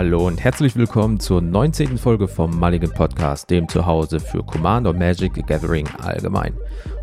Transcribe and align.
Hallo 0.00 0.26
und 0.28 0.42
herzlich 0.42 0.76
willkommen 0.76 1.20
zur 1.20 1.42
19. 1.42 1.98
Folge 1.98 2.26
vom 2.26 2.58
Mulligan 2.58 2.90
Podcast, 2.90 3.50
dem 3.50 3.68
Zuhause 3.68 4.18
für 4.18 4.42
Commander 4.42 4.94
Magic 4.94 5.46
Gathering 5.46 5.86
allgemein. 6.00 6.54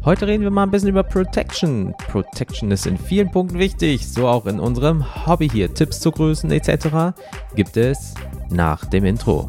Heute 0.04 0.26
reden 0.26 0.42
wir 0.42 0.50
mal 0.50 0.64
ein 0.64 0.72
bisschen 0.72 0.90
über 0.90 1.04
Protection. 1.04 1.94
Protection 2.10 2.72
ist 2.72 2.88
in 2.88 2.98
vielen 2.98 3.30
Punkten 3.30 3.60
wichtig, 3.60 4.08
so 4.08 4.28
auch 4.28 4.48
in 4.48 4.60
unserem 4.60 5.28
Hobby 5.28 5.48
hier. 5.48 5.72
Tipps 5.72 6.00
zu 6.00 6.10
Größen 6.10 6.50
etc. 6.50 7.16
gibt 7.54 7.78
es 7.78 8.16
nach 8.50 8.84
dem 8.86 9.06
Intro. 9.06 9.48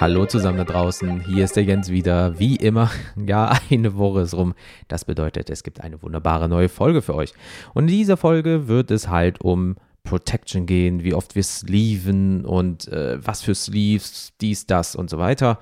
Hallo 0.00 0.24
zusammen 0.24 0.56
da 0.56 0.64
draußen, 0.64 1.20
hier 1.26 1.44
ist 1.44 1.56
der 1.56 1.64
Jens 1.64 1.90
wieder, 1.90 2.38
wie 2.38 2.56
immer. 2.56 2.90
Ja, 3.26 3.52
eine 3.70 3.98
Woche 3.98 4.22
ist 4.22 4.32
rum. 4.32 4.54
Das 4.88 5.04
bedeutet, 5.04 5.50
es 5.50 5.62
gibt 5.62 5.82
eine 5.82 6.02
wunderbare 6.02 6.48
neue 6.48 6.70
Folge 6.70 7.02
für 7.02 7.14
euch. 7.14 7.34
Und 7.74 7.82
in 7.82 7.98
dieser 7.98 8.16
Folge 8.16 8.66
wird 8.66 8.90
es 8.90 9.08
halt 9.08 9.42
um 9.42 9.76
Protection 10.02 10.64
gehen, 10.64 11.04
wie 11.04 11.12
oft 11.12 11.36
wir 11.36 11.42
sleeven 11.42 12.46
und 12.46 12.88
äh, 12.88 13.18
was 13.22 13.42
für 13.42 13.54
Sleeves, 13.54 14.32
dies, 14.40 14.64
das 14.64 14.96
und 14.96 15.10
so 15.10 15.18
weiter. 15.18 15.58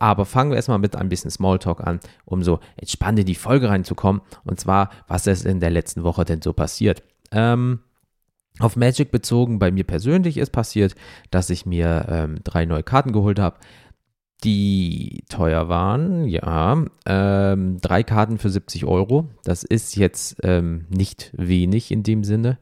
Aber 0.00 0.24
fangen 0.24 0.50
wir 0.50 0.56
erstmal 0.56 0.80
mit 0.80 0.96
ein 0.96 1.08
bisschen 1.08 1.30
Smalltalk 1.30 1.80
an, 1.86 2.00
um 2.24 2.42
so 2.42 2.58
entspannt 2.76 3.20
in 3.20 3.26
die 3.26 3.36
Folge 3.36 3.68
reinzukommen. 3.68 4.20
Und 4.42 4.58
zwar, 4.58 4.90
was 5.06 5.28
ist 5.28 5.46
in 5.46 5.60
der 5.60 5.70
letzten 5.70 6.02
Woche 6.02 6.24
denn 6.24 6.42
so 6.42 6.52
passiert? 6.52 7.04
Ähm, 7.30 7.78
auf 8.58 8.76
Magic 8.76 9.10
bezogen, 9.10 9.58
bei 9.58 9.70
mir 9.70 9.84
persönlich 9.84 10.38
ist 10.38 10.50
passiert, 10.50 10.94
dass 11.30 11.50
ich 11.50 11.66
mir 11.66 12.06
ähm, 12.08 12.38
drei 12.42 12.64
neue 12.64 12.82
Karten 12.82 13.12
geholt 13.12 13.38
habe, 13.38 13.58
die 14.44 15.24
teuer 15.28 15.68
waren. 15.68 16.26
Ja, 16.26 16.84
ähm, 17.06 17.78
drei 17.80 18.02
Karten 18.02 18.38
für 18.38 18.50
70 18.50 18.84
Euro. 18.84 19.28
Das 19.44 19.64
ist 19.64 19.96
jetzt 19.96 20.36
ähm, 20.42 20.86
nicht 20.88 21.32
wenig 21.36 21.90
in 21.90 22.02
dem 22.02 22.24
Sinne. 22.24 22.58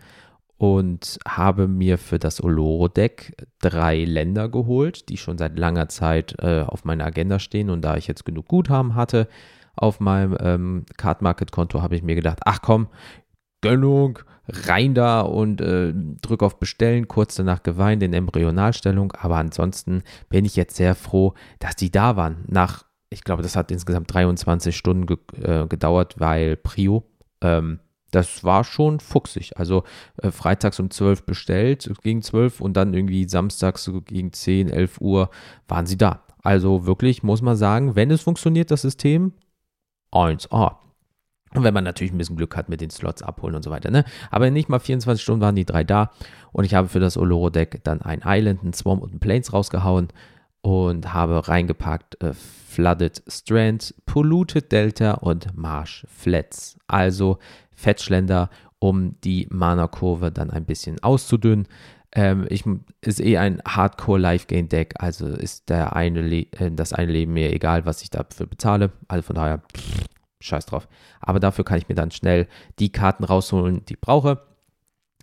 Und 0.57 1.19
habe 1.27 1.67
mir 1.67 1.99
für 1.99 2.19
das 2.19 2.43
Oloro-Deck 2.43 3.35
drei 3.61 4.05
Länder 4.05 4.49
geholt, 4.49 5.09
die 5.09 5.17
schon 5.17 5.37
seit 5.37 5.59
langer 5.59 5.89
Zeit 5.89 6.37
äh, 6.41 6.63
auf 6.63 6.85
meiner 6.85 7.05
Agenda 7.05 7.39
stehen. 7.39 7.71
Und 7.71 7.83
da 7.83 7.97
ich 7.97 8.07
jetzt 8.07 8.25
genug 8.25 8.47
Guthaben 8.49 8.95
hatte 8.95 9.29
auf 9.77 9.99
meinem 9.99 10.37
ähm, 10.41 10.87
Card 10.97 11.23
Market 11.23 11.51
Konto, 11.51 11.83
habe 11.83 11.97
ich 11.97 12.05
mir 12.05 12.15
gedacht, 12.15 12.39
ach 12.45 12.63
komm, 12.63 12.87
Gönnung, 13.65 14.19
rein 14.47 14.93
da 14.95 15.23
und 15.23 15.63
äh, 15.63 15.95
drück 16.21 16.43
auf 16.43 16.59
Bestellen, 16.59 17.09
kurz 17.09 17.35
danach 17.35 17.63
geweint 17.63 18.03
in 18.03 18.13
Embryonalstellung, 18.13 19.13
aber 19.13 19.37
ansonsten 19.37 20.03
bin 20.29 20.45
ich 20.45 20.55
jetzt 20.55 20.77
sehr 20.77 20.95
froh, 20.95 21.33
dass 21.61 21.75
die 21.75 21.91
da 21.91 22.17
waren. 22.17 22.45
Nach, 22.47 22.85
ich 23.09 23.25
glaube, 23.25 23.43
das 23.43 23.57
hat 23.57 23.71
insgesamt 23.71 24.13
23 24.13 24.77
Stunden 24.77 25.07
ge 25.07 25.17
äh, 25.41 25.67
gedauert, 25.67 26.17
weil 26.19 26.57
Prio, 26.57 27.05
ähm, 27.41 27.81
das 28.11 28.45
war 28.45 28.65
schon 28.65 29.01
fuchsig. 29.01 29.57
Also 29.57 29.83
äh, 30.19 30.31
freitags 30.31 30.79
um 30.79 30.91
12 30.91 31.25
bestellt, 31.25 31.91
gegen 32.03 32.21
12 32.21 32.61
und 32.61 32.77
dann 32.77 32.93
irgendwie 32.93 33.27
samstags 33.27 33.91
gegen 34.05 34.33
10, 34.33 34.69
11 34.69 35.01
Uhr 35.01 35.31
waren 35.69 35.87
sie 35.87 35.97
da. 35.97 36.23
Also 36.43 36.85
wirklich 36.85 37.23
muss 37.23 37.41
man 37.41 37.57
sagen, 37.57 37.97
wenn 37.97 38.11
es 38.11 38.21
funktioniert, 38.21 38.71
das 38.71 38.83
System, 38.83 39.33
1A. 40.13 40.77
Und 41.55 41.63
wenn 41.63 41.75
man 41.75 41.85
natürlich 41.85 42.13
ein 42.13 42.19
bisschen 42.19 42.37
Glück 42.37 42.57
hat 42.57 42.69
mit 42.69 42.81
den 42.81 42.91
Slots 42.91 43.23
abholen 43.23 43.55
und 43.55 43.63
so 43.63 43.71
weiter. 43.71 43.91
Ne? 43.91 44.05
Aber 44.31 44.51
nicht 44.51 44.69
mal 44.69 44.81
24 44.81 45.23
Stunden 45.23 45.41
waren 45.41 45.55
die 45.55 45.65
drei 45.65 45.85
da. 45.85 46.11
Und 46.53 46.65
ich 46.65 46.75
habe 46.75 46.89
für 46.89 47.01
das 47.01 47.17
Oloro-Deck 47.17 47.81
dann 47.85 48.03
ein 48.03 48.23
Island, 48.25 48.65
ein 48.65 48.73
Swarm 48.73 48.99
und 48.99 49.15
ein 49.15 49.21
Plains 49.21 49.53
rausgehauen 49.53 50.09
und 50.63 51.13
habe 51.13 51.47
reingepackt 51.47 52.23
äh, 52.23 52.33
Flooded 52.33 53.23
Strand, 53.29 53.95
Polluted 54.07 54.73
Delta 54.73 55.13
und 55.13 55.57
Marsh 55.57 56.07
Flats. 56.09 56.77
Also 56.89 57.39
Fetchländer, 57.73 58.51
um 58.79 59.21
die 59.23 59.47
Mana-Kurve 59.51 60.33
dann 60.33 60.51
ein 60.51 60.65
bisschen 60.65 61.03
auszudünnen. 61.03 61.69
Ähm, 62.13 62.47
ich, 62.49 62.65
ist 63.01 63.21
eh 63.21 63.39
ein 63.39 63.61
Hardcore 63.67 64.21
Life 64.21 64.47
Gain 64.47 64.69
Deck, 64.69 64.95
also 64.99 65.27
ist 65.27 65.69
der 65.69 65.97
eine 65.97 66.21
äh, 66.31 66.71
das 66.71 66.93
eine 66.93 67.13
Leben 67.13 67.33
mir 67.33 67.53
egal, 67.53 67.87
was 67.87 68.03
ich 68.03 68.11
dafür 68.11 68.47
bezahle. 68.47 68.91
Also 69.09 69.23
von 69.23 69.37
daher, 69.37 69.59
pff, 69.59 70.05
scheiß 70.45 70.67
drauf. 70.67 70.89
Aber 71.21 71.41
dafür 71.41 71.65
kann 71.65 71.79
ich 71.79 71.89
mir 71.89 71.95
dann 71.95 72.11
schnell 72.11 72.47
die 72.79 72.93
Karten 72.93 73.25
rausholen, 73.25 73.85
die 73.87 73.95
ich 73.95 74.01
brauche. 74.01 74.43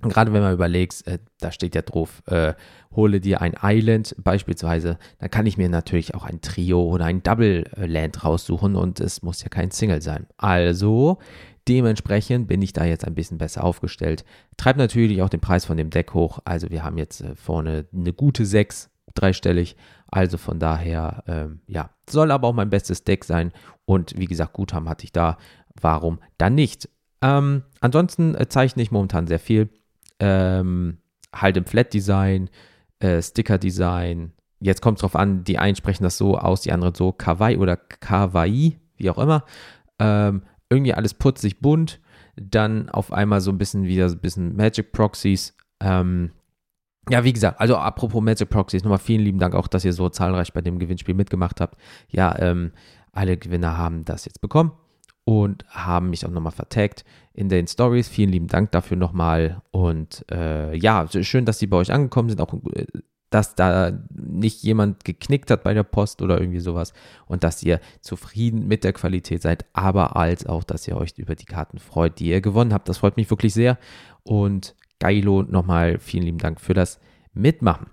Und 0.01 0.11
gerade 0.11 0.33
wenn 0.33 0.41
man 0.41 0.53
überlegt, 0.53 1.05
äh, 1.07 1.19
da 1.39 1.51
steht 1.51 1.75
ja 1.75 1.83
drauf, 1.83 2.23
äh, 2.25 2.53
hole 2.95 3.21
dir 3.21 3.41
ein 3.41 3.55
Island 3.61 4.15
beispielsweise, 4.17 4.97
dann 5.19 5.29
kann 5.29 5.45
ich 5.45 5.57
mir 5.57 5.69
natürlich 5.69 6.15
auch 6.15 6.23
ein 6.23 6.41
Trio 6.41 6.81
oder 6.83 7.05
ein 7.05 7.21
Double 7.23 7.69
Land 7.75 8.23
raussuchen 8.23 8.75
und 8.75 8.99
es 8.99 9.21
muss 9.21 9.43
ja 9.43 9.49
kein 9.49 9.71
Single 9.71 10.01
sein. 10.01 10.25
Also 10.37 11.19
dementsprechend 11.67 12.47
bin 12.47 12.61
ich 12.61 12.73
da 12.73 12.83
jetzt 12.83 13.05
ein 13.05 13.15
bisschen 13.15 13.37
besser 13.37 13.63
aufgestellt. 13.63 14.25
Treibt 14.57 14.79
natürlich 14.79 15.21
auch 15.21 15.29
den 15.29 15.39
Preis 15.39 15.65
von 15.65 15.77
dem 15.77 15.91
Deck 15.91 16.13
hoch. 16.13 16.39
Also 16.45 16.69
wir 16.71 16.83
haben 16.83 16.97
jetzt 16.97 17.21
äh, 17.21 17.35
vorne 17.35 17.85
eine 17.93 18.13
gute 18.13 18.45
6, 18.45 18.89
dreistellig. 19.13 19.75
Also 20.07 20.37
von 20.37 20.59
daher, 20.59 21.23
ähm, 21.27 21.61
ja, 21.67 21.89
soll 22.09 22.31
aber 22.31 22.47
auch 22.47 22.53
mein 22.53 22.69
bestes 22.69 23.03
Deck 23.03 23.23
sein. 23.23 23.51
Und 23.85 24.17
wie 24.17 24.25
gesagt, 24.25 24.53
Guthaben 24.53 24.89
hatte 24.89 25.05
ich 25.05 25.11
da. 25.11 25.37
Warum 25.79 26.19
dann 26.37 26.55
nicht? 26.55 26.89
Ähm, 27.21 27.63
ansonsten 27.79 28.35
äh, 28.35 28.47
zeichne 28.49 28.83
ich 28.83 28.91
momentan 28.91 29.27
sehr 29.27 29.39
viel. 29.39 29.69
Ähm, 30.19 30.97
halt 31.33 31.55
im 31.57 31.65
Flat-Design, 31.65 32.49
äh, 32.99 33.21
Sticker-Design. 33.21 34.33
Jetzt 34.59 34.81
kommt 34.81 34.97
es 34.97 35.01
drauf 35.01 35.15
an, 35.15 35.43
die 35.43 35.57
einen 35.57 35.75
sprechen 35.75 36.03
das 36.03 36.17
so 36.17 36.37
aus, 36.37 36.61
die 36.61 36.71
anderen 36.71 36.93
so 36.93 37.11
Kawaii 37.11 37.57
oder 37.57 37.77
Kawaii, 37.77 38.79
wie 38.97 39.09
auch 39.09 39.17
immer. 39.17 39.45
Ähm, 39.97 40.43
irgendwie 40.69 40.93
alles 40.93 41.13
putzig 41.13 41.61
bunt. 41.61 41.99
Dann 42.35 42.89
auf 42.89 43.11
einmal 43.11 43.41
so 43.41 43.51
ein 43.51 43.57
bisschen 43.57 43.83
wieder 43.85 44.09
so 44.09 44.15
ein 44.15 44.21
bisschen 44.21 44.55
Magic 44.55 44.91
Proxies. 44.91 45.55
Ähm, 45.79 46.31
ja, 47.11 47.23
wie 47.23 47.33
gesagt, 47.33 47.59
also 47.59 47.75
apropos 47.75 48.21
Magic 48.21 48.49
Proxies, 48.49 48.83
nochmal 48.83 48.99
vielen 48.99 49.21
lieben 49.21 49.39
Dank 49.39 49.53
auch, 49.53 49.67
dass 49.67 49.83
ihr 49.83 49.93
so 49.93 50.09
zahlreich 50.09 50.53
bei 50.53 50.61
dem 50.61 50.79
Gewinnspiel 50.79 51.13
mitgemacht 51.13 51.59
habt. 51.59 51.77
Ja, 52.09 52.37
ähm, 52.39 52.71
alle 53.11 53.37
Gewinner 53.37 53.77
haben 53.77 54.05
das 54.05 54.25
jetzt 54.25 54.39
bekommen 54.39 54.71
und 55.25 55.65
haben 55.67 56.09
mich 56.09 56.25
auch 56.25 56.31
nochmal 56.31 56.53
vertagt 56.53 57.03
in 57.33 57.49
den 57.49 57.67
Stories. 57.67 58.07
Vielen 58.07 58.29
lieben 58.29 58.47
Dank 58.47 58.71
dafür 58.71 58.97
nochmal. 58.97 59.61
Und 59.71 60.25
äh, 60.31 60.75
ja, 60.77 61.05
schön, 61.07 61.45
dass 61.45 61.59
die 61.59 61.67
bei 61.67 61.77
euch 61.77 61.91
angekommen 61.91 62.29
sind. 62.29 62.39
Auch, 62.39 62.53
äh, 62.73 62.85
dass 63.29 63.55
da 63.55 63.91
nicht 64.13 64.63
jemand 64.63 65.05
geknickt 65.05 65.51
hat 65.51 65.63
bei 65.63 65.73
der 65.73 65.83
Post 65.83 66.21
oder 66.21 66.39
irgendwie 66.39 66.59
sowas. 66.59 66.93
Und 67.27 67.43
dass 67.43 67.63
ihr 67.63 67.79
zufrieden 68.01 68.67
mit 68.67 68.83
der 68.83 68.93
Qualität 68.93 69.41
seid, 69.41 69.65
aber 69.73 70.15
als 70.17 70.45
auch, 70.45 70.63
dass 70.63 70.87
ihr 70.87 70.97
euch 70.97 71.17
über 71.17 71.35
die 71.35 71.45
Karten 71.45 71.79
freut, 71.79 72.19
die 72.19 72.27
ihr 72.27 72.41
gewonnen 72.41 72.73
habt. 72.73 72.89
Das 72.89 72.99
freut 72.99 73.17
mich 73.17 73.29
wirklich 73.29 73.53
sehr. 73.53 73.77
Und 74.23 74.75
Geilo, 75.01 75.41
nochmal 75.41 75.97
vielen 75.97 76.23
lieben 76.23 76.37
Dank 76.37 76.61
für 76.61 76.75
das 76.75 76.99
Mitmachen. 77.33 77.87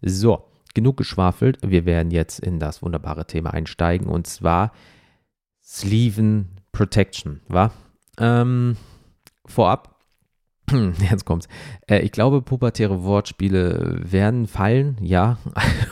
So, 0.00 0.44
genug 0.74 0.96
geschwafelt. 0.96 1.58
Wir 1.60 1.84
werden 1.84 2.12
jetzt 2.12 2.38
in 2.38 2.60
das 2.60 2.82
wunderbare 2.82 3.26
Thema 3.26 3.52
einsteigen 3.52 4.06
und 4.06 4.28
zwar 4.28 4.72
Sleeven 5.60 6.60
Protection, 6.70 7.40
wa? 7.48 7.72
Ähm, 8.18 8.76
vorab, 9.44 9.96
jetzt 11.10 11.24
kommt's. 11.24 11.48
Äh, 11.88 11.98
ich 12.00 12.12
glaube, 12.12 12.42
pubertäre 12.42 13.02
Wortspiele 13.02 13.98
werden 14.00 14.46
fallen, 14.46 14.96
ja. 15.00 15.38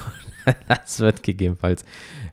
das 0.69 1.01
wird 1.01 1.25
gegebenenfalls 1.25 1.85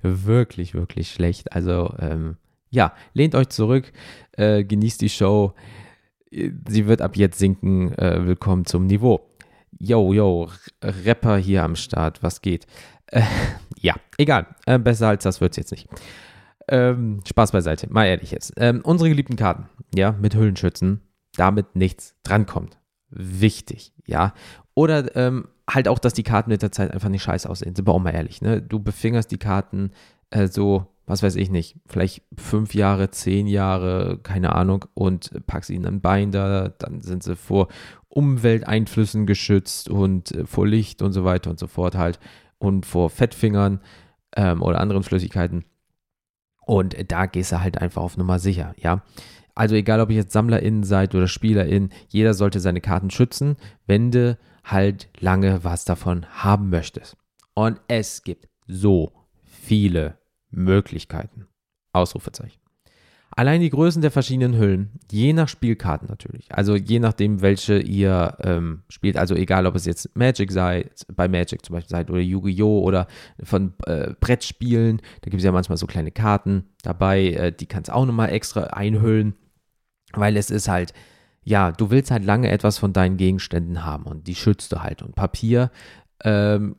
wirklich, 0.03 0.75
wirklich 0.75 1.09
schlecht. 1.09 1.53
Also, 1.53 1.91
ähm, 1.99 2.37
ja, 2.69 2.93
lehnt 3.13 3.33
euch 3.33 3.49
zurück, 3.49 3.91
äh, 4.33 4.63
genießt 4.63 5.01
die 5.01 5.09
Show. 5.09 5.53
Sie 6.29 6.87
wird 6.87 7.01
ab 7.01 7.15
jetzt 7.15 7.39
sinken. 7.39 7.93
Äh, 7.93 8.25
willkommen 8.25 8.65
zum 8.65 8.85
Niveau. 8.85 9.21
Yo, 9.79 10.13
yo, 10.13 10.49
Rapper 10.81 11.37
hier 11.37 11.63
am 11.63 11.75
Start, 11.75 12.21
was 12.21 12.41
geht? 12.41 12.65
Äh, 13.07 13.21
ja, 13.79 13.95
egal. 14.17 14.47
Äh, 14.65 14.77
besser 14.79 15.07
als 15.07 15.23
das 15.23 15.39
wird 15.39 15.51
es 15.51 15.57
jetzt 15.57 15.71
nicht. 15.71 15.87
Ähm, 16.67 17.21
Spaß 17.25 17.53
beiseite, 17.53 17.87
mal 17.89 18.05
ehrlich 18.05 18.31
jetzt. 18.31 18.53
Ähm, 18.57 18.81
unsere 18.83 19.09
geliebten 19.09 19.37
Karten, 19.37 19.69
ja, 19.95 20.11
mit 20.11 20.35
Hüllenschützen, 20.35 21.01
damit 21.37 21.77
nichts 21.77 22.13
drankommt. 22.23 22.77
Wichtig, 23.09 23.93
ja. 24.05 24.33
Oder 24.73 25.15
ähm, 25.15 25.47
halt 25.69 25.87
auch, 25.87 25.99
dass 25.99 26.13
die 26.13 26.23
Karten 26.23 26.49
mit 26.49 26.61
der 26.61 26.73
Zeit 26.73 26.91
einfach 26.91 27.09
nicht 27.09 27.23
scheiße 27.23 27.49
aussehen. 27.49 27.73
Sind 27.73 27.87
wir 27.87 27.93
auch 27.93 27.99
mal 27.99 28.13
ehrlich, 28.13 28.41
ne? 28.41 28.61
Du 28.61 28.79
befingerst 28.79 29.31
die 29.31 29.37
Karten 29.37 29.91
äh, 30.29 30.47
so, 30.47 30.87
was 31.07 31.23
weiß 31.23 31.37
ich 31.37 31.49
nicht, 31.49 31.77
vielleicht 31.87 32.21
fünf 32.37 32.75
Jahre, 32.75 33.09
zehn 33.09 33.47
Jahre, 33.47 34.19
keine 34.21 34.53
Ahnung, 34.53 34.85
und 34.93 35.31
packst 35.47 35.69
ihnen 35.69 35.85
ein 35.85 36.01
Binder, 36.01 36.69
dann 36.77 37.01
sind 37.01 37.23
sie 37.23 37.37
vor 37.37 37.69
Umwelteinflüssen 38.09 39.25
geschützt 39.25 39.89
und 39.89 40.31
äh, 40.33 40.45
vor 40.45 40.67
Licht 40.67 41.01
und 41.01 41.13
so 41.13 41.23
weiter 41.23 41.49
und 41.49 41.59
so 41.59 41.67
fort 41.67 41.95
halt 41.95 42.19
und 42.59 42.85
vor 42.85 43.09
Fettfingern 43.09 43.79
ähm, 44.35 44.61
oder 44.61 44.81
anderen 44.81 45.03
Flüssigkeiten. 45.03 45.63
Und 46.65 46.95
da 47.09 47.25
gehst 47.25 47.53
du 47.53 47.61
halt 47.61 47.81
einfach 47.81 48.01
auf 48.01 48.17
Nummer 48.17 48.37
sicher, 48.39 48.75
ja. 48.77 49.03
Also 49.55 49.73
egal, 49.73 50.01
ob 50.01 50.11
ihr 50.11 50.17
jetzt 50.17 50.33
SammlerInnen 50.33 50.83
seid 50.83 51.15
oder 51.15 51.27
SpielerInnen, 51.27 51.89
jeder 52.09 52.35
sollte 52.35 52.59
seine 52.59 52.81
Karten 52.81 53.09
schützen. 53.09 53.55
Wände 53.87 54.37
halt 54.63 55.09
lange 55.19 55.63
was 55.63 55.83
davon 55.83 56.27
haben 56.29 56.69
möchtest. 56.69 57.17
Und 57.55 57.81
es 57.87 58.21
gibt 58.21 58.49
so 58.67 59.13
viele 59.45 60.19
Möglichkeiten. 60.49 61.47
Ausrufezeichen. 61.93 62.59
Allein 63.37 63.61
die 63.61 63.69
Größen 63.69 64.01
der 64.01 64.09
verschiedenen 64.09 64.57
Hüllen, 64.57 64.89
je 65.11 65.31
nach 65.31 65.47
Spielkarten 65.47 66.07
natürlich. 66.07 66.51
Also 66.51 66.75
je 66.75 66.99
nachdem, 66.99 67.41
welche 67.41 67.77
ihr 67.77 68.35
ähm, 68.41 68.81
spielt. 68.89 69.15
Also 69.15 69.35
egal, 69.35 69.67
ob 69.67 69.75
es 69.75 69.85
jetzt 69.85 70.15
Magic 70.15 70.51
seid, 70.51 71.05
bei 71.13 71.27
Magic 71.27 71.63
zum 71.63 71.75
Beispiel 71.75 71.89
seid 71.89 72.09
oder 72.09 72.19
Yu-Gi-Oh! 72.19 72.81
oder 72.81 73.05
von 73.43 73.73
äh, 73.85 74.13
Brettspielen. 74.19 75.01
Da 75.21 75.29
gibt 75.29 75.41
es 75.41 75.43
ja 75.43 75.51
manchmal 75.51 75.77
so 75.77 75.85
kleine 75.85 76.11
Karten 76.11 76.65
dabei. 76.81 77.27
Äh, 77.27 77.51
die 77.51 77.67
kannst 77.67 77.89
du 77.89 77.93
auch 77.93 78.05
nochmal 78.05 78.31
extra 78.31 78.61
einhüllen, 78.61 79.35
weil 80.13 80.35
es 80.35 80.49
ist 80.49 80.67
halt, 80.67 80.93
ja, 81.43 81.71
du 81.71 81.91
willst 81.91 82.09
halt 82.09 82.25
lange 82.25 82.49
etwas 82.49 82.79
von 82.79 82.91
deinen 82.91 83.17
Gegenständen 83.17 83.85
haben 83.85 84.05
und 84.05 84.27
die 84.27 84.35
schützt 84.35 84.71
du 84.71 84.81
halt. 84.81 85.03
Und 85.03 85.13
Papier 85.13 85.69
ähm, 86.23 86.75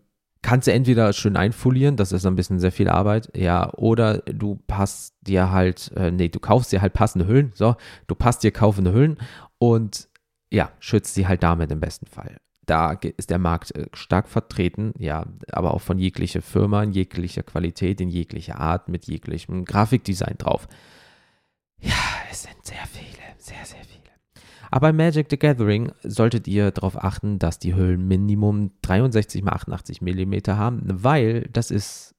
kannst 0.48 0.66
du 0.66 0.72
entweder 0.72 1.12
schön 1.12 1.36
einfolieren, 1.36 1.96
das 1.96 2.10
ist 2.10 2.24
ein 2.24 2.34
bisschen 2.34 2.58
sehr 2.58 2.72
viel 2.72 2.88
Arbeit, 2.88 3.30
ja, 3.36 3.70
oder 3.74 4.18
du 4.18 4.58
passt 4.66 5.14
dir 5.20 5.50
halt, 5.50 5.92
äh, 5.94 6.10
nee, 6.10 6.30
du 6.30 6.40
kaufst 6.40 6.72
dir 6.72 6.80
halt 6.80 6.94
passende 6.94 7.26
Hüllen, 7.26 7.52
so, 7.54 7.76
du 8.06 8.14
passt 8.14 8.42
dir 8.42 8.50
kaufende 8.50 8.94
Hüllen 8.94 9.18
und 9.58 10.08
ja, 10.50 10.72
schützt 10.80 11.14
sie 11.14 11.28
halt 11.28 11.42
damit 11.42 11.70
im 11.70 11.80
besten 11.80 12.06
Fall. 12.06 12.38
Da 12.64 12.92
ist 12.92 13.28
der 13.28 13.38
Markt 13.38 13.76
äh, 13.76 13.88
stark 13.92 14.26
vertreten, 14.26 14.94
ja, 14.98 15.26
aber 15.52 15.74
auch 15.74 15.82
von 15.82 15.98
jeglicher 15.98 16.40
Firma, 16.40 16.82
in 16.82 16.92
jeglicher 16.92 17.42
Qualität, 17.42 18.00
in 18.00 18.08
jeglicher 18.08 18.58
Art, 18.58 18.88
mit 18.88 19.04
jeglichem 19.04 19.66
Grafikdesign 19.66 20.38
drauf. 20.38 20.66
Ja, 21.78 21.92
es 22.30 22.44
sind 22.44 22.64
sehr 22.64 22.86
viele, 22.90 23.22
sehr, 23.36 23.64
sehr 23.64 23.84
viele. 23.84 23.97
Aber 24.70 24.88
bei 24.88 24.92
Magic 24.92 25.28
the 25.30 25.38
Gathering 25.38 25.92
solltet 26.02 26.46
ihr 26.48 26.70
darauf 26.70 27.02
achten, 27.02 27.38
dass 27.38 27.58
die 27.58 27.74
Hüllen 27.74 28.06
Minimum 28.06 28.72
63 28.82 29.42
x 29.42 29.52
88 29.52 30.02
mm 30.02 30.34
haben, 30.48 30.82
weil 30.86 31.48
das 31.52 31.70
ist, 31.70 32.14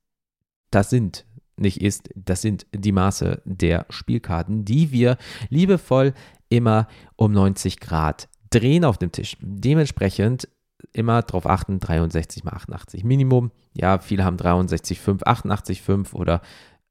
das 0.71 0.89
sind, 0.89 1.25
nicht 1.57 1.81
ist, 1.81 2.09
das 2.15 2.41
sind 2.41 2.65
die 2.73 2.91
Maße 2.91 3.41
der 3.45 3.85
Spielkarten, 3.89 4.65
die 4.65 4.91
wir 4.91 5.17
liebevoll 5.49 6.13
immer 6.49 6.87
um 7.15 7.31
90 7.31 7.79
Grad 7.79 8.29
drehen 8.49 8.85
auf 8.85 8.97
dem 8.97 9.11
Tisch. 9.11 9.37
Dementsprechend 9.41 10.47
immer 10.93 11.21
darauf 11.21 11.45
achten, 11.45 11.79
63 11.79 12.43
x 12.43 12.53
88 12.53 13.03
Minimum. 13.03 13.51
Ja, 13.73 13.99
viele 13.99 14.23
haben 14.23 14.37
63,5, 14.37 15.23
88,5 15.23 16.13
oder 16.13 16.41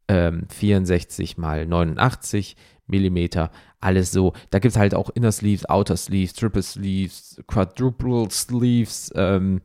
ähm, 0.09 0.47
64 0.49 1.33
x 1.33 1.39
89 1.39 2.57
Millimeter, 2.89 3.51
alles 3.81 4.11
so. 4.11 4.33
Da 4.51 4.59
gibt 4.59 4.73
es 4.73 4.79
halt 4.79 4.95
auch 4.95 5.11
Inner 5.11 5.33
Sleeves, 5.33 5.69
Outer 5.69 5.97
Sleeves, 5.97 6.33
Triple 6.33 6.63
Sleeves, 6.63 7.41
Quadruple 7.47 8.29
Sleeves 8.31 9.13
ähm, 9.15 9.61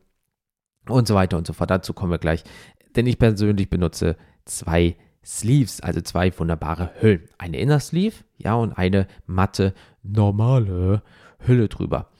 und 0.88 1.08
so 1.08 1.14
weiter 1.14 1.36
und 1.36 1.46
so 1.46 1.52
fort. 1.52 1.70
Dazu 1.70 1.92
kommen 1.92 2.12
wir 2.12 2.18
gleich. 2.18 2.44
Denn 2.96 3.06
ich 3.06 3.18
persönlich 3.18 3.70
benutze 3.70 4.16
zwei 4.44 4.96
Sleeves, 5.24 5.80
also 5.80 6.00
zwei 6.00 6.36
wunderbare 6.38 6.90
Hüllen. 7.00 7.28
Eine 7.38 7.58
Inner 7.58 7.80
Sleeve, 7.80 8.16
ja, 8.36 8.54
und 8.54 8.72
eine 8.72 9.06
matte, 9.26 9.74
normale 10.02 11.02
Hülle 11.38 11.68
drüber. 11.68 12.10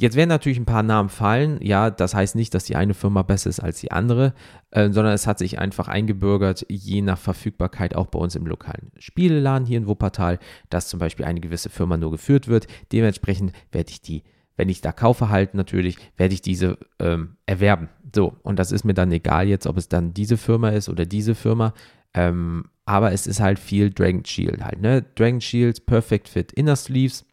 Jetzt 0.00 0.14
werden 0.14 0.28
natürlich 0.28 0.58
ein 0.58 0.64
paar 0.64 0.84
Namen 0.84 1.08
fallen. 1.08 1.58
Ja, 1.60 1.90
das 1.90 2.14
heißt 2.14 2.36
nicht, 2.36 2.54
dass 2.54 2.64
die 2.64 2.76
eine 2.76 2.94
Firma 2.94 3.22
besser 3.22 3.50
ist 3.50 3.58
als 3.58 3.80
die 3.80 3.90
andere, 3.90 4.32
äh, 4.70 4.90
sondern 4.92 5.12
es 5.12 5.26
hat 5.26 5.40
sich 5.40 5.58
einfach 5.58 5.88
eingebürgert, 5.88 6.64
je 6.68 7.02
nach 7.02 7.18
Verfügbarkeit 7.18 7.96
auch 7.96 8.06
bei 8.06 8.20
uns 8.20 8.36
im 8.36 8.46
lokalen 8.46 8.92
Spieleladen 8.98 9.66
hier 9.66 9.76
in 9.76 9.88
Wuppertal, 9.88 10.38
dass 10.70 10.86
zum 10.86 11.00
Beispiel 11.00 11.24
eine 11.24 11.40
gewisse 11.40 11.68
Firma 11.68 11.96
nur 11.96 12.12
geführt 12.12 12.46
wird. 12.46 12.68
Dementsprechend 12.92 13.52
werde 13.72 13.90
ich 13.90 14.00
die, 14.00 14.22
wenn 14.56 14.68
ich 14.68 14.80
da 14.80 14.92
kaufe 14.92 15.30
halt 15.30 15.54
natürlich, 15.54 15.98
werde 16.16 16.34
ich 16.34 16.42
diese 16.42 16.78
ähm, 17.00 17.36
erwerben. 17.46 17.88
So, 18.14 18.36
und 18.44 18.60
das 18.60 18.70
ist 18.70 18.84
mir 18.84 18.94
dann 18.94 19.10
egal 19.10 19.48
jetzt, 19.48 19.66
ob 19.66 19.76
es 19.76 19.88
dann 19.88 20.14
diese 20.14 20.36
Firma 20.36 20.68
ist 20.68 20.88
oder 20.88 21.06
diese 21.06 21.34
Firma. 21.34 21.74
Ähm, 22.14 22.66
aber 22.84 23.12
es 23.12 23.26
ist 23.26 23.40
halt 23.40 23.58
viel 23.58 23.90
Dragon 23.90 24.24
Shield 24.24 24.64
halt, 24.64 24.80
ne? 24.80 25.04
Dragon 25.16 25.40
Shields, 25.40 25.80
Perfect 25.80 26.28
Fit 26.28 26.52
Inner 26.52 26.76
Sleeves 26.76 27.26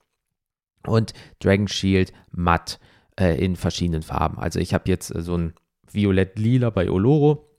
und 0.85 1.13
Dragon 1.39 1.67
Shield 1.67 2.13
matt 2.31 2.79
äh, 3.19 3.43
in 3.43 3.55
verschiedenen 3.55 4.01
Farben. 4.01 4.37
Also 4.37 4.59
ich 4.59 4.73
habe 4.73 4.89
jetzt 4.89 5.13
äh, 5.13 5.21
so 5.21 5.37
ein 5.37 5.53
Violett-Lila 5.91 6.69
bei 6.69 6.89
Oloro 6.89 7.49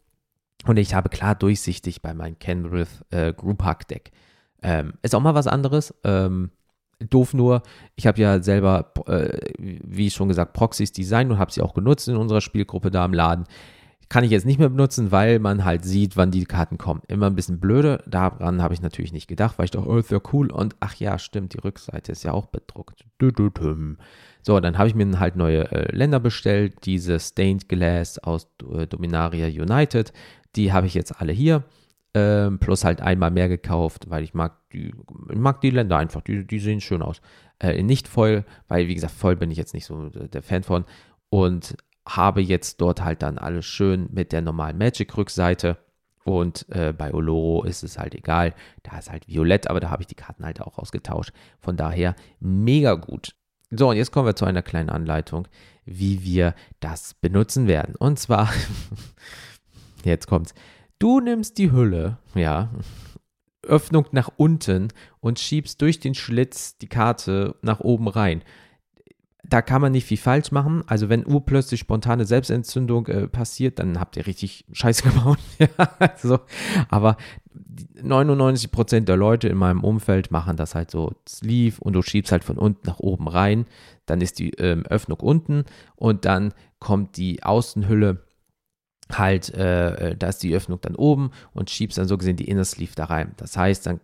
und 0.67 0.79
ich 0.79 0.95
habe 0.95 1.09
klar 1.09 1.35
durchsichtig 1.35 2.03
bei 2.03 2.15
meinem 2.15 2.39
Kenrith 2.39 3.05
äh, 3.11 3.33
Group 3.33 3.63
Hack 3.63 3.89
Deck. 3.89 4.11
Ähm, 4.63 4.95
ist 5.03 5.15
auch 5.15 5.21
mal 5.21 5.35
was 5.35 5.47
anderes. 5.47 5.95
Ähm, 6.05 6.51
doof 6.99 7.35
nur, 7.35 7.63
ich 7.95 8.07
habe 8.07 8.21
ja 8.21 8.43
selber, 8.43 8.93
äh, 9.07 9.39
wie 9.59 10.11
schon 10.11 10.29
gesagt, 10.29 10.55
Proxys 10.55 10.93
designt 10.93 11.31
und 11.31 11.39
habe 11.39 11.53
sie 11.53 11.63
auch 11.63 11.75
genutzt 11.75 12.09
in 12.09 12.17
unserer 12.17 12.41
Spielgruppe 12.41 12.91
da 12.91 13.05
im 13.05 13.13
Laden. 13.13 13.45
Kann 14.09 14.23
ich 14.23 14.31
jetzt 14.31 14.47
nicht 14.47 14.61
mehr 14.61 14.69
benutzen, 14.69 15.11
weil 15.11 15.41
man 15.41 15.65
halt 15.65 15.85
sieht, 15.85 16.17
wann 16.17 16.31
die 16.31 16.45
Karten 16.45 16.79
kommen. 16.79 17.03
Immer 17.09 17.27
ein 17.27 17.35
bisschen 17.35 17.59
blöde. 17.59 18.05
Daran 18.07 18.63
habe 18.63 18.73
ich 18.73 18.81
natürlich 18.81 19.13
nicht 19.13 19.27
gedacht, 19.27 19.59
weil 19.59 19.65
ich 19.65 19.73
dachte, 19.73 19.89
oh, 19.89 19.97
ist 19.97 20.13
ja 20.13 20.21
cool. 20.33 20.53
Und 20.53 20.77
ach 20.79 20.95
ja, 20.95 21.19
stimmt, 21.19 21.55
die 21.55 21.59
Rückseite 21.59 22.13
ist 22.13 22.23
ja 22.23 22.33
auch 22.33 22.47
bedruckt. 22.47 23.05
So, 24.43 24.61
dann 24.61 24.79
habe 24.79 24.89
ich 24.89 24.95
mir 24.95 25.19
halt 25.19 25.35
neue 25.35 25.73
äh, 25.73 25.97
Länder 25.97 26.21
bestellt. 26.21 26.85
Diese 26.85 27.19
Stained 27.19 27.69
Glass 27.69 28.19
aus 28.21 28.49
äh, 28.73 28.87
Dominaria 28.87 29.49
United. 29.49 30.13
Die 30.55 30.73
habe 30.73 30.87
ich 30.87 30.95
jetzt 30.95 31.21
alle 31.21 31.33
hier. 31.33 31.65
Ähm, 32.15 32.61
plus 32.61 32.85
halt 32.85 33.03
einmal 33.03 33.31
mehr 33.31 33.49
gekauft, 33.49 34.09
weil 34.09 34.23
ich 34.23 34.33
mag 34.33 34.57
die, 34.73 34.95
mag 35.35 35.61
die 35.61 35.71
Länder 35.71 35.99
einfach. 35.99 36.23
Die, 36.23 36.47
die 36.47 36.61
sehen 36.61 36.81
schön 36.81 37.03
aus. 37.03 37.21
Äh, 37.59 37.83
nicht 37.83 38.07
voll, 38.07 38.45
weil 38.69 38.87
wie 38.87 38.95
gesagt, 38.95 39.15
voll 39.15 39.35
bin 39.35 39.51
ich 39.51 39.59
jetzt 39.59 39.75
nicht 39.75 39.85
so 39.85 40.09
der 40.09 40.43
Fan 40.43 40.63
von. 40.63 40.85
Und 41.29 41.77
habe 42.07 42.41
jetzt 42.41 42.81
dort 42.81 43.03
halt 43.03 43.23
dann 43.23 43.39
alles 43.39 43.67
schön 43.67 44.09
mit 44.13 44.33
der 44.33 44.41
normalen 44.41 44.79
Magic-Rückseite. 44.79 45.77
Und 46.25 46.67
äh, 46.71 46.93
bei 46.93 47.13
Oloro 47.15 47.63
ist 47.65 47.85
es 47.85 47.99
halt 47.99 48.15
egal. 48.15 48.55
Da 48.83 48.99
ist 48.99 49.11
halt 49.11 49.29
violett, 49.29 49.69
aber 49.69 49.81
da 49.81 49.91
habe 49.91 50.03
ich 50.03 50.07
die 50.09 50.15
Karten 50.15 50.45
halt 50.45 50.61
auch 50.61 50.79
ausgetauscht. 50.79 51.33
Von 51.61 51.77
daher 51.77 52.17
mega 52.41 52.95
gut. 52.95 53.35
So, 53.71 53.91
und 53.91 53.97
jetzt 53.97 54.13
kommen 54.13 54.27
wir 54.27 54.37
zu 54.37 54.45
einer 54.45 54.63
kleinen 54.63 54.91
Anleitung, 54.91 55.47
wie 55.85 56.23
wir 56.25 56.55
das 56.81 57.15
benutzen 57.15 57.69
werden. 57.69 57.95
Und 57.97 58.19
zwar, 58.19 58.53
jetzt 60.05 60.27
kommt's. 60.27 60.55
Du 60.99 61.21
nimmst 61.21 61.59
die 61.59 61.73
Hülle, 61.73 62.19
ja, 62.35 62.71
Öffnung 63.63 64.07
nach 64.13 64.31
unten 64.37 64.89
und 65.21 65.39
schiebst 65.39 65.83
durch 65.83 66.01
den 66.01 66.15
Schlitz 66.15 66.79
die 66.79 66.89
Karte 66.89 67.57
nach 67.63 67.81
oben 67.81 68.09
rein 68.09 68.43
da 69.49 69.63
kann 69.63 69.81
man 69.81 69.93
nicht 69.93 70.07
viel 70.07 70.17
falsch 70.17 70.51
machen. 70.51 70.83
Also 70.87 71.09
wenn 71.09 71.27
urplötzlich 71.27 71.81
spontane 71.81 72.25
Selbstentzündung 72.25 73.07
äh, 73.07 73.29
passiert, 73.29 73.79
dann 73.79 74.01
habt 74.01 74.17
ihr 74.17 74.27
richtig 74.27 74.65
Scheiße 74.73 75.03
gebaut. 75.09 75.39
ja, 75.59 76.41
aber 76.89 77.17
99% 78.03 79.01
der 79.01 79.17
Leute 79.17 79.49
in 79.49 79.57
meinem 79.57 79.85
Umfeld 79.85 80.31
machen 80.31 80.57
das 80.57 80.75
halt 80.75 80.91
so 80.91 81.13
Sleeve 81.29 81.77
und 81.81 81.93
du 81.93 82.03
schiebst 82.03 82.33
halt 82.33 82.45
von 82.45 82.59
unten 82.59 82.87
nach 82.87 82.99
oben 82.99 83.29
rein. 83.29 83.67
Dann 84.07 84.21
ist 84.21 84.39
die 84.39 84.51
ähm, 84.53 84.85
Öffnung 84.87 85.21
unten 85.21 85.65
und 85.97 86.25
dann 86.25 86.53
kommt 86.79 87.17
die 87.17 87.43
Außenhülle 87.43 88.25
halt, 89.13 89.55
äh, 89.55 90.11
äh 90.11 90.17
da 90.17 90.29
ist 90.29 90.43
die 90.43 90.55
Öffnung 90.55 90.81
dann 90.81 90.97
oben 90.97 91.31
und 91.53 91.71
schiebst 91.71 91.99
dann 91.99 92.09
so 92.09 92.19
gesehen 92.19 92.37
die 92.37 92.49
Inner 92.49 92.65
Sleeve 92.65 92.93
da 92.95 93.05
rein. 93.05 93.33
Das 93.37 93.57
heißt, 93.57 93.87
dann 93.87 94.01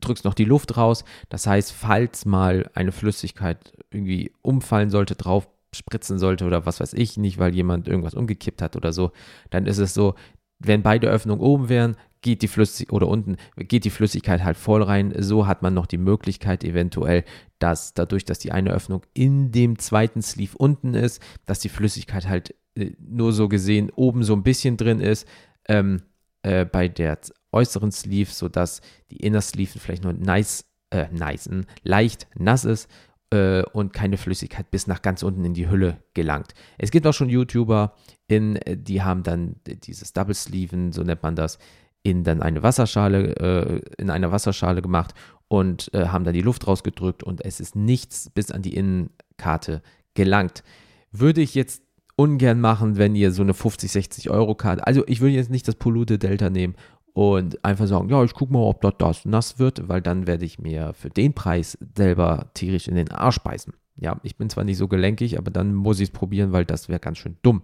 drückst 0.00 0.24
noch 0.24 0.34
die 0.34 0.44
Luft 0.44 0.76
raus. 0.76 1.04
Das 1.28 1.46
heißt, 1.46 1.72
falls 1.72 2.24
mal 2.24 2.70
eine 2.74 2.92
Flüssigkeit 2.92 3.72
irgendwie 3.90 4.32
umfallen 4.42 4.90
sollte, 4.90 5.16
drauf 5.16 5.48
spritzen 5.74 6.18
sollte 6.18 6.46
oder 6.46 6.66
was 6.66 6.80
weiß 6.80 6.94
ich, 6.94 7.16
nicht 7.16 7.38
weil 7.38 7.54
jemand 7.54 7.88
irgendwas 7.88 8.14
umgekippt 8.14 8.62
hat 8.62 8.76
oder 8.76 8.92
so, 8.92 9.12
dann 9.50 9.66
ist 9.66 9.78
es 9.78 9.94
so, 9.94 10.14
wenn 10.58 10.82
beide 10.82 11.08
Öffnungen 11.08 11.42
oben 11.42 11.68
wären, 11.68 11.96
geht 12.20 12.42
die 12.42 12.48
Flüssigkeit 12.48 12.92
oder 12.92 13.06
unten 13.06 13.36
geht 13.56 13.84
die 13.84 13.90
Flüssigkeit 13.90 14.42
halt 14.42 14.56
voll 14.56 14.82
rein. 14.82 15.14
So 15.18 15.46
hat 15.46 15.62
man 15.62 15.74
noch 15.74 15.86
die 15.86 15.98
Möglichkeit 15.98 16.64
eventuell, 16.64 17.24
dass 17.58 17.94
dadurch, 17.94 18.24
dass 18.24 18.40
die 18.40 18.50
eine 18.50 18.72
Öffnung 18.72 19.02
in 19.14 19.52
dem 19.52 19.78
zweiten 19.78 20.22
Sleeve 20.22 20.56
unten 20.56 20.94
ist, 20.94 21.22
dass 21.46 21.60
die 21.60 21.68
Flüssigkeit 21.68 22.28
halt 22.28 22.54
äh, 22.74 22.92
nur 22.98 23.32
so 23.32 23.48
gesehen 23.48 23.90
oben 23.94 24.24
so 24.24 24.32
ein 24.34 24.42
bisschen 24.42 24.76
drin 24.76 25.00
ist. 25.00 25.28
Ähm, 25.68 26.02
äh, 26.42 26.64
bei 26.64 26.88
der 26.88 27.18
äußeren 27.52 27.92
Sleeve, 27.92 28.30
sodass 28.30 28.80
die 29.10 29.18
Inner 29.18 29.40
Sleeve 29.40 29.78
vielleicht 29.78 30.04
nur 30.04 30.12
nice, 30.12 30.64
äh, 30.90 31.06
nice, 31.10 31.48
leicht 31.82 32.26
nass 32.36 32.64
ist 32.64 32.88
äh, 33.30 33.62
und 33.72 33.92
keine 33.92 34.16
Flüssigkeit 34.16 34.70
bis 34.70 34.86
nach 34.86 35.02
ganz 35.02 35.22
unten 35.22 35.44
in 35.44 35.54
die 35.54 35.68
Hülle 35.68 36.02
gelangt. 36.14 36.54
Es 36.78 36.90
gibt 36.90 37.06
auch 37.06 37.14
schon 37.14 37.28
YouTuber, 37.28 37.94
in, 38.26 38.56
äh, 38.56 38.76
die 38.76 39.02
haben 39.02 39.22
dann 39.22 39.56
dieses 39.64 40.12
Double 40.12 40.34
Sleeven, 40.34 40.92
so 40.92 41.02
nennt 41.02 41.22
man 41.22 41.36
das, 41.36 41.58
in 42.02 42.24
dann 42.24 42.42
eine 42.42 42.62
Wasserschale, 42.62 43.36
äh, 43.36 43.80
in 43.98 44.10
einer 44.10 44.32
Wasserschale 44.32 44.82
gemacht 44.82 45.14
und 45.48 45.92
äh, 45.94 46.06
haben 46.06 46.24
dann 46.24 46.34
die 46.34 46.42
Luft 46.42 46.66
rausgedrückt 46.66 47.22
und 47.22 47.44
es 47.44 47.60
ist 47.60 47.74
nichts 47.74 48.30
bis 48.30 48.50
an 48.50 48.62
die 48.62 48.74
Innenkarte 48.74 49.82
gelangt. 50.14 50.62
Würde 51.10 51.40
ich 51.40 51.54
jetzt 51.54 51.82
ungern 52.16 52.60
machen, 52.60 52.96
wenn 52.96 53.14
ihr 53.14 53.30
so 53.30 53.42
eine 53.42 53.54
50, 53.54 53.90
60 53.90 54.30
Euro 54.30 54.54
Karte, 54.54 54.86
also 54.86 55.04
ich 55.06 55.20
würde 55.20 55.34
jetzt 55.34 55.50
nicht 55.50 55.68
das 55.68 55.76
Polluted 55.76 56.22
Delta 56.22 56.50
nehmen 56.50 56.74
und 57.18 57.64
einfach 57.64 57.88
sagen, 57.88 58.08
ja, 58.10 58.22
ich 58.22 58.32
gucke 58.32 58.52
mal, 58.52 58.60
ob 58.60 58.80
dort 58.80 59.02
das 59.02 59.24
nass 59.24 59.58
wird, 59.58 59.88
weil 59.88 60.00
dann 60.00 60.28
werde 60.28 60.44
ich 60.44 60.60
mir 60.60 60.92
für 60.94 61.10
den 61.10 61.34
Preis 61.34 61.76
selber 61.96 62.52
tierisch 62.54 62.86
in 62.86 62.94
den 62.94 63.10
Arsch 63.10 63.40
beißen. 63.40 63.72
Ja, 63.96 64.20
ich 64.22 64.36
bin 64.36 64.48
zwar 64.50 64.62
nicht 64.62 64.76
so 64.76 64.86
gelenkig, 64.86 65.36
aber 65.36 65.50
dann 65.50 65.74
muss 65.74 65.98
ich 65.98 66.10
es 66.10 66.12
probieren, 66.12 66.52
weil 66.52 66.64
das 66.64 66.88
wäre 66.88 67.00
ganz 67.00 67.18
schön 67.18 67.36
dumm. 67.42 67.62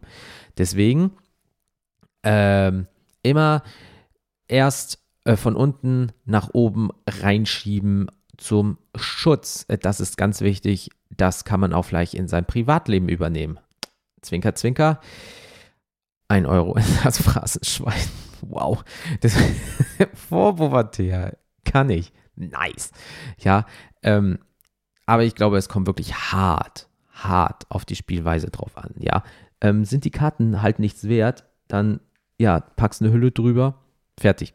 Deswegen 0.59 1.13
ähm, 2.25 2.89
immer 3.23 3.63
erst 4.49 4.99
äh, 5.23 5.37
von 5.37 5.55
unten 5.55 6.11
nach 6.25 6.51
oben 6.53 6.91
reinschieben 7.07 8.11
zum 8.37 8.79
Schutz. 8.97 9.67
Äh, 9.69 9.79
das 9.79 10.01
ist 10.01 10.17
ganz 10.17 10.41
wichtig. 10.41 10.91
Das 11.17 11.45
kann 11.45 11.61
man 11.61 11.73
auch 11.73 11.85
vielleicht 11.85 12.15
in 12.15 12.27
sein 12.27 12.45
Privatleben 12.45 13.09
übernehmen. 13.09 13.61
Zwinker, 14.21 14.57
zwinker. 14.57 14.99
Ein 16.27 16.45
Euro 16.45 16.75
in 16.75 16.85
das 17.05 17.23
Phrasenschwein. 17.23 18.03
Wow. 18.49 18.85
Das 19.21 19.37
Vorpubertär 20.15 21.37
kann 21.65 21.91
ich. 21.91 22.13
Nice. 22.37 22.91
Ja, 23.39 23.67
ähm, 24.03 24.39
aber 25.07 25.25
ich 25.25 25.35
glaube, 25.35 25.57
es 25.57 25.69
kommt 25.69 25.87
wirklich 25.87 26.15
hart, 26.15 26.89
hart 27.13 27.71
auf 27.71 27.85
die 27.85 27.97
Spielweise 27.97 28.51
drauf 28.51 28.77
an. 28.77 28.95
Ja, 28.99 29.23
ähm, 29.61 29.85
sind 29.85 30.05
die 30.05 30.11
Karten 30.11 30.63
halt 30.63 30.79
nichts 30.79 31.09
wert, 31.09 31.45
dann 31.69 32.01
ja, 32.39 32.61
packst 32.61 33.03
eine 33.03 33.13
Hülle 33.13 33.31
drüber, 33.31 33.83
fertig. 34.19 34.55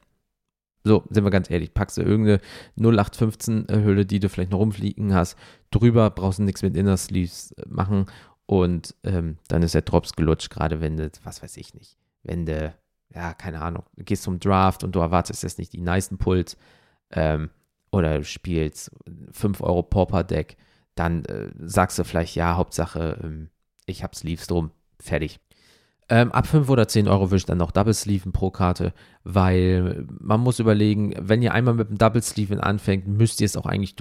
So, 0.84 1.04
sind 1.10 1.24
wir 1.24 1.32
ganz 1.32 1.50
ehrlich, 1.50 1.74
packst 1.74 1.98
du 1.98 2.02
irgendeine 2.02 2.40
0815-Hülle, 2.78 4.06
die 4.06 4.20
du 4.20 4.30
vielleicht 4.30 4.52
noch 4.52 4.60
rumfliegen 4.60 5.14
hast, 5.14 5.38
drüber, 5.72 6.10
brauchst 6.10 6.40
du 6.40 6.44
nichts 6.44 6.62
mit 6.62 6.76
Inner 6.76 6.98
Sleeves 6.98 7.52
äh, 7.52 7.64
machen 7.68 8.06
und 8.46 8.96
ähm, 9.04 9.38
dann 9.48 9.62
ist 9.62 9.76
der 9.76 9.82
Drops 9.82 10.14
gelutscht, 10.14 10.50
gerade 10.50 10.82
wenn 10.82 10.98
du, 10.98 11.12
was 11.24 11.44
weiß 11.44 11.58
ich 11.58 11.74
nicht, 11.74 11.98
wenn 12.24 12.46
du, 12.46 12.74
ja, 13.14 13.34
keine 13.34 13.62
Ahnung, 13.62 13.84
gehst 13.98 14.24
zum 14.24 14.40
Draft 14.40 14.84
und 14.84 14.94
du 14.94 15.00
erwartest 15.00 15.44
jetzt 15.44 15.58
nicht 15.58 15.74
die 15.74 15.82
nicen 15.82 16.18
Puls 16.18 16.58
ähm, 17.12 17.50
oder 17.92 18.20
du 18.20 18.24
spielst 18.24 18.92
5 19.32 19.62
Euro 19.62 19.84
Pauper 19.84 20.24
Deck, 20.24 20.58
dann 20.96 21.26
äh, 21.26 21.50
sagst 21.60 21.98
du 21.98 22.04
vielleicht, 22.04 22.36
ja, 22.36 22.56
Hauptsache, 22.56 23.20
ähm, 23.24 23.50
ich 23.86 24.04
hab 24.04 24.16
Sleeves 24.16 24.48
drum, 24.48 24.72
fertig. 25.00 25.40
Ähm, 26.12 26.32
ab 26.32 26.48
5 26.48 26.70
oder 26.70 26.88
10 26.88 27.08
Euro 27.08 27.30
würde 27.30 27.38
ich 27.38 27.46
dann 27.46 27.60
noch 27.60 27.72
Double 27.72 27.94
Sleeven 27.94 28.32
pro 28.32 28.50
Karte, 28.50 28.94
weil 29.24 30.08
man 30.20 30.40
muss 30.40 30.60
überlegen, 30.60 31.14
wenn 31.20 31.42
ihr 31.42 31.54
einmal 31.54 31.76
mit 31.76 31.90
dem 31.90 31.98
Double 31.98 32.22
Sleeven 32.22 32.60
anfängt, 32.60 33.08
müsst 33.08 33.42
ihr 33.42 33.46
es 33.46 33.58
auch 33.58 33.68
eigentlich 33.68 33.96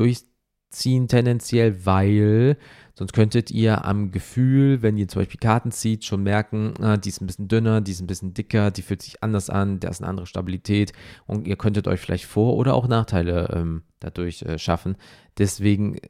durchziehen 0.68 1.08
tendenziell, 1.08 1.86
weil 1.86 2.56
sonst 2.94 3.12
könntet 3.12 3.50
ihr 3.50 3.84
am 3.84 4.10
Gefühl, 4.10 4.82
wenn 4.82 4.96
ihr 4.96 5.08
zum 5.08 5.22
Beispiel 5.22 5.40
Karten 5.40 5.70
zieht, 5.70 6.04
schon 6.04 6.22
merken, 6.22 6.74
ah, 6.80 6.96
die 6.96 7.08
ist 7.08 7.20
ein 7.20 7.26
bisschen 7.26 7.48
dünner, 7.48 7.80
die 7.80 7.92
ist 7.92 8.00
ein 8.00 8.06
bisschen 8.06 8.34
dicker, 8.34 8.70
die 8.70 8.82
fühlt 8.82 9.02
sich 9.02 9.22
anders 9.22 9.50
an, 9.50 9.80
da 9.80 9.88
ist 9.88 10.00
eine 10.00 10.08
andere 10.08 10.26
Stabilität 10.26 10.92
und 11.26 11.46
ihr 11.46 11.56
könntet 11.56 11.88
euch 11.88 12.00
vielleicht 12.00 12.26
Vor- 12.26 12.56
oder 12.56 12.74
auch 12.74 12.88
Nachteile 12.88 13.50
ähm, 13.54 13.82
dadurch 14.00 14.42
äh, 14.42 14.58
schaffen. 14.58 14.96
Deswegen, 15.38 15.96
äh, 15.96 16.00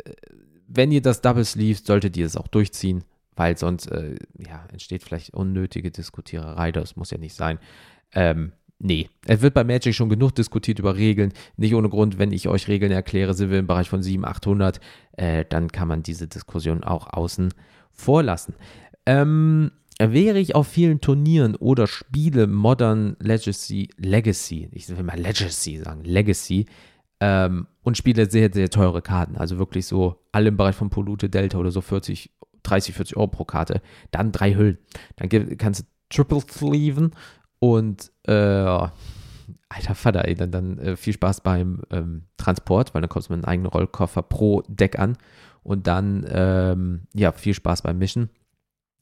wenn 0.66 0.92
ihr 0.92 1.02
das 1.02 1.20
Double 1.20 1.44
Sleeve, 1.44 1.78
solltet 1.82 2.16
ihr 2.16 2.26
es 2.26 2.36
auch 2.36 2.48
durchziehen 2.48 3.04
weil 3.36 3.56
sonst 3.56 3.86
äh, 3.92 4.16
ja, 4.36 4.66
entsteht 4.72 5.04
vielleicht 5.04 5.32
unnötige 5.32 5.92
Diskutiererei, 5.92 6.72
das 6.72 6.96
muss 6.96 7.12
ja 7.12 7.18
nicht 7.18 7.36
sein. 7.36 7.60
Ähm, 8.12 8.50
nee, 8.78 9.08
es 9.26 9.40
wird 9.40 9.54
bei 9.54 9.64
Magic 9.64 9.94
schon 9.94 10.08
genug 10.08 10.34
diskutiert 10.34 10.78
über 10.78 10.96
Regeln. 10.96 11.32
Nicht 11.56 11.74
ohne 11.74 11.88
Grund, 11.88 12.18
wenn 12.18 12.32
ich 12.32 12.48
euch 12.48 12.68
Regeln 12.68 12.92
erkläre, 12.92 13.34
sind 13.34 13.50
wir 13.50 13.58
im 13.58 13.66
Bereich 13.66 13.88
von 13.88 14.02
700, 14.02 14.36
800, 14.36 14.80
äh, 15.12 15.44
dann 15.48 15.70
kann 15.70 15.88
man 15.88 16.02
diese 16.02 16.28
Diskussion 16.28 16.84
auch 16.84 17.12
außen 17.12 17.52
vorlassen. 17.90 18.54
Ähm, 19.06 19.72
wäre 20.00 20.38
ich 20.38 20.54
auf 20.54 20.68
vielen 20.68 21.00
Turnieren 21.00 21.56
oder 21.56 21.86
Spiele 21.86 22.46
Modern 22.46 23.16
Legacy, 23.20 23.88
Legacy, 23.96 24.68
ich 24.72 24.88
will 24.88 25.02
mal 25.02 25.18
Legacy 25.18 25.78
sagen, 25.78 26.04
Legacy, 26.04 26.66
ähm, 27.20 27.66
und 27.82 27.96
spiele 27.96 28.30
sehr, 28.30 28.50
sehr 28.52 28.70
teure 28.70 29.02
Karten. 29.02 29.36
Also 29.36 29.58
wirklich 29.58 29.86
so 29.86 30.22
alle 30.30 30.48
im 30.48 30.56
Bereich 30.56 30.76
von 30.76 30.88
Polute 30.88 31.28
Delta 31.28 31.58
oder 31.58 31.72
so 31.72 31.80
40 31.80 32.30
30, 32.62 32.94
40 32.94 33.16
Euro 33.16 33.28
pro 33.28 33.44
Karte, 33.44 33.80
dann 34.10 34.32
drei 34.32 34.54
Hüllen. 34.54 34.78
Dann 35.16 35.28
kannst 35.56 35.80
du 35.80 35.84
Triple 36.10 36.40
Sleeven 36.40 37.12
und 37.58 38.10
äh, 38.24 38.32
alter 39.68 39.94
Vater, 39.94 40.26
ey, 40.26 40.34
dann, 40.34 40.50
dann 40.50 40.78
äh, 40.78 40.96
viel 40.96 41.12
Spaß 41.12 41.42
beim 41.42 41.82
ähm, 41.90 42.24
Transport, 42.36 42.94
weil 42.94 43.02
dann 43.02 43.08
kommst 43.08 43.28
du 43.28 43.34
mit 43.34 43.44
einem 43.44 43.50
eigenen 43.50 43.70
Rollkoffer 43.70 44.22
pro 44.22 44.62
Deck 44.68 44.98
an 44.98 45.16
und 45.62 45.86
dann, 45.86 46.26
ähm, 46.30 47.02
ja, 47.14 47.32
viel 47.32 47.54
Spaß 47.54 47.82
beim 47.82 47.98
Mischen. 47.98 48.30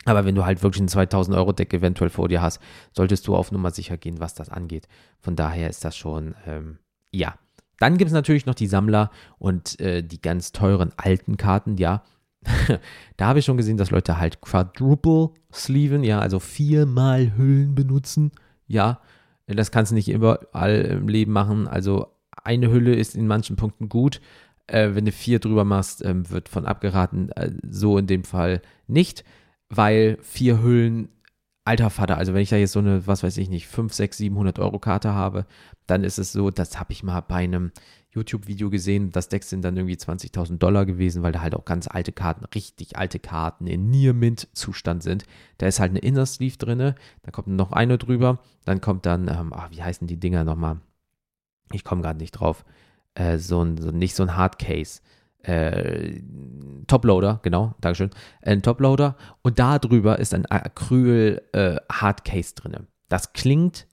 Aber 0.05 0.25
wenn 0.25 0.35
du 0.35 0.45
halt 0.45 0.63
wirklich 0.63 0.83
ein 0.83 0.89
2000 0.89 1.37
Euro 1.37 1.53
Deck 1.53 1.75
eventuell 1.75 2.11
vor 2.11 2.29
dir 2.29 2.41
hast, 2.41 2.61
solltest 2.93 3.27
du 3.27 3.35
auf 3.35 3.51
Nummer 3.51 3.73
sicher 3.73 3.97
gehen, 3.97 4.21
was 4.21 4.35
das 4.35 4.49
angeht. 4.49 4.87
Von 5.19 5.37
daher 5.37 5.69
ist 5.69 5.85
das 5.85 5.97
schon, 5.97 6.35
ähm, 6.47 6.79
ja. 7.13 7.35
Dann 7.79 7.99
gibt 7.99 8.09
es 8.09 8.15
natürlich 8.15 8.47
noch 8.47 8.55
die 8.55 8.69
Sammler 8.69 9.11
und 9.39 9.79
äh, 9.81 10.03
die 10.03 10.23
ganz 10.23 10.53
teuren 10.53 10.93
alten 10.97 11.37
Karten, 11.37 11.77
ja. 11.77 12.03
da 13.17 13.27
habe 13.27 13.41
ich 13.41 13.45
schon 13.45 13.57
gesehen, 13.57 13.77
dass 13.77 13.91
Leute 13.91 14.19
halt 14.19 14.41
Quadruple 14.41 15.31
Sleeven, 15.53 16.05
ja, 16.05 16.21
also 16.21 16.39
viermal 16.39 17.37
Hüllen 17.37 17.75
benutzen. 17.75 18.31
Ja, 18.67 19.01
das 19.47 19.71
kannst 19.71 19.93
du 19.93 19.95
nicht 19.95 20.09
überall 20.09 20.83
im 20.83 21.09
Leben 21.09 21.33
machen. 21.33 21.69
Also 21.69 22.09
eine 22.43 22.71
Hülle 22.71 22.95
ist 22.95 23.15
in 23.15 23.27
manchen 23.27 23.57
Punkten 23.57 23.89
gut. 23.89 24.21
Äh, 24.67 24.91
wenn 24.95 25.05
du 25.05 25.13
vier 25.13 25.39
drüber 25.39 25.65
machst, 25.65 26.05
ähm, 26.05 26.29
wird 26.31 26.49
von 26.49 26.67
abgeraten. 26.67 27.31
Äh, 27.33 27.53
so 27.69 27.99
in 27.99 28.07
dem 28.07 28.25
Fall 28.25 28.63
nicht, 28.89 29.25
weil 29.69 30.19
vier 30.23 30.63
Hüllen, 30.63 31.09
alter 31.65 31.91
Vater, 31.91 32.17
also 32.19 32.35
wenn 32.35 32.43
ich 32.43 32.51
da 32.51 32.57
jetzt 32.57 32.73
so 32.73 32.81
eine, 32.81 33.07
was 33.07 33.23
weiß 33.23 33.37
ich 33.39 33.49
nicht, 33.49 33.67
5, 33.69 33.93
6, 33.93 34.19
700 34.19 34.59
Euro 34.59 34.79
Karte 34.79 35.15
habe, 35.15 35.47
dann 35.87 36.05
ist 36.05 36.19
es 36.19 36.33
so, 36.33 36.51
das 36.51 36.79
habe 36.79 36.93
ich 36.93 37.03
mal 37.03 37.21
bei 37.21 37.37
einem 37.37 37.73
YouTube-Video 38.17 38.71
gesehen. 38.71 39.11
Das 39.13 39.29
Deck 39.29 39.45
sind 39.45 39.63
dann 39.63 39.77
irgendwie 39.77 39.95
20.000 39.95 40.59
Dollar 40.59 40.87
gewesen, 40.87 41.23
weil 41.23 41.33
da 41.33 41.41
halt 41.41 41.55
auch 41.55 41.65
ganz 41.65 41.87
alte 41.87 42.13
Karten, 42.13 42.45
richtig 42.47 42.97
alte 42.97 43.19
Karten 43.19 43.67
in 43.67 43.91
Near 43.91 44.15
Mint-Zustand 44.15 45.03
sind. 45.03 45.25
Da 45.59 45.67
ist 45.67 45.79
halt 45.79 45.91
eine 45.91 46.01
Inner 46.01 46.27
Sleeve 46.27 46.57
drin, 46.57 46.79
da 46.79 47.31
kommt 47.31 47.49
noch 47.49 47.73
eine 47.73 47.99
drüber, 47.99 48.41
dann 48.65 48.81
kommt 48.81 49.07
dann, 49.07 49.29
ähm, 49.29 49.53
ach, 49.55 49.71
wie 49.71 49.83
heißen 49.83 50.07
die 50.07 50.19
Dinger 50.19 50.45
nochmal? 50.45 50.81
Ich 51.73 51.85
komme 51.85 52.03
gerade 52.03 52.19
nicht 52.19 52.33
drauf. 52.33 52.65
Äh, 53.15 53.39
so 53.39 53.63
ein, 53.63 53.79
so, 53.79 53.91
nicht 53.91 54.15
so 54.15 54.23
ein 54.23 54.37
Hardcase. 54.37 55.01
Äh, 55.43 56.23
Toploader, 56.87 57.41
genau, 57.43 57.75
Dankeschön. 57.81 58.11
Ein 58.43 58.63
Toploader 58.63 59.17
und 59.43 59.59
da 59.59 59.79
drüber 59.79 60.19
ist 60.19 60.35
ein 60.35 60.47
Acryl 60.47 61.43
äh, 61.53 61.77
drin. 62.55 62.87
Das 63.09 63.33
klingt 63.33 63.86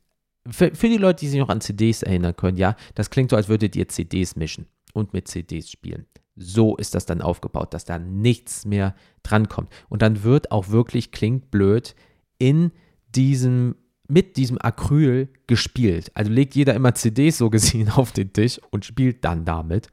für, 0.50 0.76
für 0.76 0.90
die 0.90 0.98
Leute, 0.98 1.22
die 1.22 1.30
sich 1.30 1.40
noch 1.40 1.50
an 1.50 1.62
CDs 1.62 2.04
erinnern 2.04 2.36
können, 2.36 2.58
ja, 2.58 2.76
das 2.96 3.10
klingt 3.10 3.30
so, 3.30 3.36
als 3.36 3.48
würdet 3.48 3.76
ihr 3.76 3.88
CDs 3.88 4.36
mischen 4.36 4.68
und 4.94 5.14
mit 5.14 5.28
CDs 5.28 5.70
spielen. 5.70 6.06
So 6.36 6.76
ist 6.78 6.96
das 6.96 7.06
dann 7.06 7.22
aufgebaut, 7.22 7.74
dass 7.74 7.86
da 7.86 8.00
nichts 8.00 8.66
mehr 8.66 8.96
drankommt. 9.22 9.70
Und 9.90 10.02
dann 10.02 10.24
wird 10.24 10.52
auch 10.52 10.70
wirklich, 10.70 11.12
klingt 11.12 11.52
blöd, 11.52 11.96
in 12.40 12.72
diesem, 13.16 13.76
mit 14.08 14.36
diesem 14.38 14.58
Acryl 14.60 15.30
gespielt. 15.48 16.12
Also 16.16 16.32
legt 16.32 16.56
jeder 16.56 16.74
immer 16.74 16.96
CDs 16.96 17.38
so 17.38 17.50
gesehen 17.50 17.90
auf 17.96 18.12
den 18.12 18.34
Tisch 18.34 18.60
und 18.72 18.86
spielt 18.86 19.24
dann 19.24 19.46
damit. 19.46 19.90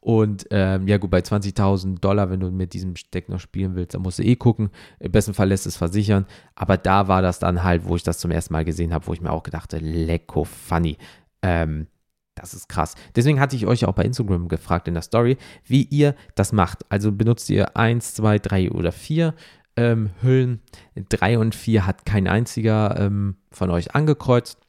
Und 0.00 0.46
ähm, 0.50 0.86
ja 0.86 0.96
gut, 0.96 1.10
bei 1.10 1.18
20.000 1.18 2.00
Dollar, 2.00 2.30
wenn 2.30 2.40
du 2.40 2.50
mit 2.50 2.72
diesem 2.72 2.94
Steck 2.96 3.28
noch 3.28 3.40
spielen 3.40 3.74
willst, 3.74 3.94
dann 3.94 4.02
musst 4.02 4.18
du 4.18 4.22
eh 4.22 4.36
gucken. 4.36 4.70
Im 5.00 5.10
besten 5.10 5.34
Fall 5.34 5.48
lässt 5.48 5.66
es 5.66 5.76
versichern. 5.76 6.26
Aber 6.54 6.76
da 6.76 7.08
war 7.08 7.20
das 7.20 7.40
dann 7.40 7.64
halt, 7.64 7.84
wo 7.84 7.96
ich 7.96 8.04
das 8.04 8.18
zum 8.18 8.30
ersten 8.30 8.52
Mal 8.52 8.64
gesehen 8.64 8.94
habe, 8.94 9.06
wo 9.06 9.12
ich 9.12 9.20
mir 9.20 9.32
auch 9.32 9.42
gedachte, 9.42 9.78
lecko 9.78 10.44
funny. 10.44 10.96
Ähm, 11.42 11.88
das 12.36 12.54
ist 12.54 12.68
krass. 12.68 12.94
Deswegen 13.16 13.40
hatte 13.40 13.56
ich 13.56 13.66
euch 13.66 13.84
auch 13.84 13.94
bei 13.94 14.04
Instagram 14.04 14.46
gefragt 14.46 14.86
in 14.86 14.94
der 14.94 15.02
Story, 15.02 15.36
wie 15.64 15.82
ihr 15.82 16.14
das 16.36 16.52
macht. 16.52 16.86
Also 16.88 17.10
benutzt 17.10 17.50
ihr 17.50 17.76
1, 17.76 18.14
2, 18.14 18.38
3 18.38 18.70
oder 18.70 18.92
4 18.92 19.34
ähm, 19.76 20.10
Hüllen. 20.22 20.60
3 20.94 21.38
und 21.38 21.56
4 21.56 21.86
hat 21.86 22.06
kein 22.06 22.28
einziger 22.28 22.98
ähm, 23.00 23.36
von 23.50 23.70
euch 23.70 23.96
angekreuzt. 23.96 24.60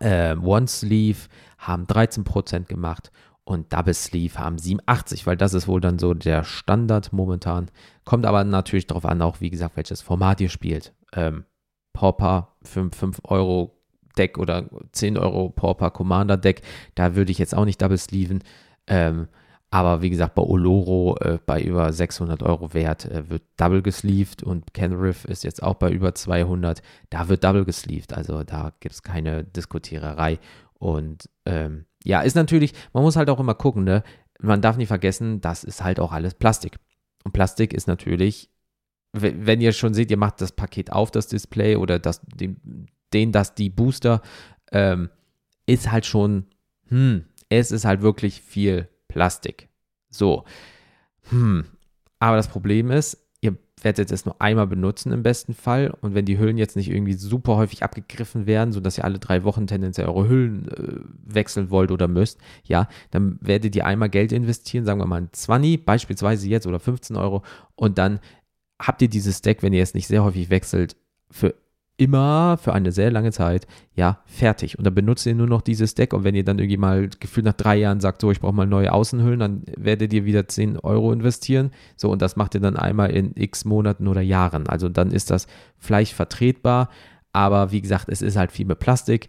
Äh, 0.00 0.34
One 0.36 0.66
Sleeve 0.66 1.28
haben 1.58 1.86
13% 1.86 2.64
gemacht 2.64 3.12
und 3.44 3.72
Double 3.72 3.94
Sleeve 3.94 4.38
haben 4.38 4.58
87, 4.58 5.26
weil 5.26 5.36
das 5.36 5.54
ist 5.54 5.66
wohl 5.66 5.80
dann 5.80 5.98
so 5.98 6.14
der 6.14 6.44
Standard 6.44 7.12
momentan. 7.12 7.70
Kommt 8.04 8.24
aber 8.24 8.44
natürlich 8.44 8.86
darauf 8.86 9.04
an, 9.04 9.22
auch 9.22 9.40
wie 9.40 9.50
gesagt, 9.50 9.76
welches 9.76 10.00
Format 10.00 10.40
ihr 10.40 10.48
spielt. 10.48 10.94
Ähm, 11.12 11.44
Pauper 11.92 12.56
für 12.62 12.88
5 12.90 13.20
Euro 13.24 13.78
Deck 14.16 14.38
oder 14.38 14.68
10 14.92 15.18
Euro 15.18 15.50
Pauper 15.50 15.90
Commander 15.90 16.36
Deck, 16.36 16.62
da 16.94 17.14
würde 17.14 17.32
ich 17.32 17.38
jetzt 17.38 17.54
auch 17.54 17.64
nicht 17.64 17.80
Double 17.80 17.98
Sleeven. 17.98 18.42
Ähm, 18.86 19.28
aber 19.70 20.02
wie 20.02 20.10
gesagt, 20.10 20.34
bei 20.34 20.42
Oloro 20.42 21.16
äh, 21.20 21.38
bei 21.44 21.62
über 21.62 21.92
600 21.92 22.42
Euro 22.42 22.74
Wert 22.74 23.06
äh, 23.06 23.30
wird 23.30 23.42
Double 23.56 23.80
gesleeved 23.80 24.42
und 24.42 24.74
Kenriff 24.74 25.24
ist 25.24 25.44
jetzt 25.44 25.62
auch 25.62 25.74
bei 25.74 25.90
über 25.90 26.14
200. 26.14 26.82
Da 27.08 27.28
wird 27.28 27.42
Double 27.42 27.64
gesleeved. 27.64 28.12
Also 28.12 28.44
da 28.44 28.72
gibt 28.80 28.94
es 28.94 29.02
keine 29.02 29.44
Diskutiererei. 29.44 30.38
Und 30.74 31.30
ähm, 31.46 31.86
ja, 32.04 32.20
ist 32.22 32.34
natürlich, 32.34 32.72
man 32.92 33.02
muss 33.02 33.16
halt 33.16 33.30
auch 33.30 33.40
immer 33.40 33.54
gucken, 33.54 33.84
ne? 33.84 34.02
Man 34.40 34.60
darf 34.60 34.76
nicht 34.76 34.88
vergessen, 34.88 35.40
das 35.40 35.62
ist 35.64 35.84
halt 35.84 36.00
auch 36.00 36.12
alles 36.12 36.34
Plastik. 36.34 36.78
Und 37.24 37.32
Plastik 37.32 37.72
ist 37.72 37.86
natürlich, 37.86 38.50
wenn 39.12 39.60
ihr 39.60 39.72
schon 39.72 39.94
seht, 39.94 40.10
ihr 40.10 40.16
macht 40.16 40.40
das 40.40 40.52
Paket 40.52 40.90
auf, 40.90 41.10
das 41.10 41.28
Display 41.28 41.76
oder 41.76 41.98
das, 41.98 42.22
den, 42.22 42.88
den 43.12 43.30
das 43.30 43.54
die 43.54 43.70
Booster, 43.70 44.22
ähm, 44.72 45.10
ist 45.66 45.92
halt 45.92 46.06
schon, 46.06 46.46
hm, 46.88 47.26
es 47.48 47.70
ist 47.70 47.84
halt 47.84 48.02
wirklich 48.02 48.40
viel 48.40 48.88
Plastik. 49.08 49.68
So, 50.10 50.44
hm, 51.28 51.64
Aber 52.18 52.36
das 52.36 52.48
Problem 52.48 52.90
ist, 52.90 53.21
werdet 53.84 54.10
es 54.10 54.24
nur 54.24 54.40
einmal 54.40 54.66
benutzen 54.66 55.12
im 55.12 55.22
besten 55.22 55.54
Fall. 55.54 55.92
Und 56.00 56.14
wenn 56.14 56.24
die 56.24 56.38
Hüllen 56.38 56.58
jetzt 56.58 56.76
nicht 56.76 56.90
irgendwie 56.90 57.14
super 57.14 57.56
häufig 57.56 57.82
abgegriffen 57.82 58.46
werden, 58.46 58.72
sodass 58.72 58.98
ihr 58.98 59.04
alle 59.04 59.18
drei 59.18 59.44
Wochen 59.44 59.66
tendenziell 59.66 60.06
eure 60.06 60.28
Hüllen 60.28 60.68
äh, 60.68 61.00
wechseln 61.24 61.70
wollt 61.70 61.90
oder 61.90 62.08
müsst, 62.08 62.38
ja, 62.64 62.88
dann 63.10 63.38
werdet 63.40 63.74
ihr 63.76 63.86
einmal 63.86 64.10
Geld 64.10 64.32
investieren, 64.32 64.84
sagen 64.84 65.00
wir 65.00 65.06
mal 65.06 65.22
ein 65.22 65.28
20, 65.32 65.84
beispielsweise 65.84 66.48
jetzt 66.48 66.66
oder 66.66 66.80
15 66.80 67.16
Euro. 67.16 67.42
Und 67.74 67.98
dann 67.98 68.20
habt 68.80 69.02
ihr 69.02 69.08
dieses 69.08 69.42
Deck, 69.42 69.62
wenn 69.62 69.72
ihr 69.72 69.82
es 69.82 69.94
nicht 69.94 70.06
sehr 70.06 70.24
häufig 70.24 70.50
wechselt, 70.50 70.96
für 71.30 71.54
immer 71.96 72.56
für 72.56 72.72
eine 72.72 72.90
sehr 72.90 73.10
lange 73.10 73.32
Zeit, 73.32 73.66
ja, 73.94 74.20
fertig. 74.24 74.78
Und 74.78 74.84
dann 74.84 74.94
benutzt 74.94 75.26
ihr 75.26 75.34
nur 75.34 75.46
noch 75.46 75.60
dieses 75.60 75.94
Deck. 75.94 76.12
Und 76.12 76.24
wenn 76.24 76.34
ihr 76.34 76.44
dann 76.44 76.58
irgendwie 76.58 76.78
mal 76.78 77.08
gefühlt 77.20 77.46
nach 77.46 77.52
drei 77.52 77.76
Jahren 77.76 78.00
sagt, 78.00 78.20
so, 78.22 78.30
ich 78.30 78.40
brauche 78.40 78.54
mal 78.54 78.66
neue 78.66 78.92
Außenhüllen, 78.92 79.38
dann 79.38 79.62
werdet 79.76 80.12
ihr 80.12 80.24
wieder 80.24 80.48
10 80.48 80.78
Euro 80.78 81.12
investieren. 81.12 81.70
So, 81.96 82.10
und 82.10 82.22
das 82.22 82.36
macht 82.36 82.54
ihr 82.54 82.60
dann 82.60 82.76
einmal 82.76 83.10
in 83.10 83.32
x 83.36 83.64
Monaten 83.64 84.08
oder 84.08 84.20
Jahren. 84.20 84.66
Also 84.68 84.88
dann 84.88 85.10
ist 85.10 85.30
das 85.30 85.46
vielleicht 85.78 86.14
vertretbar. 86.14 86.88
Aber 87.32 87.72
wie 87.72 87.80
gesagt, 87.80 88.08
es 88.08 88.22
ist 88.22 88.36
halt 88.36 88.52
viel 88.52 88.66
mit 88.66 88.78
Plastik. 88.78 89.28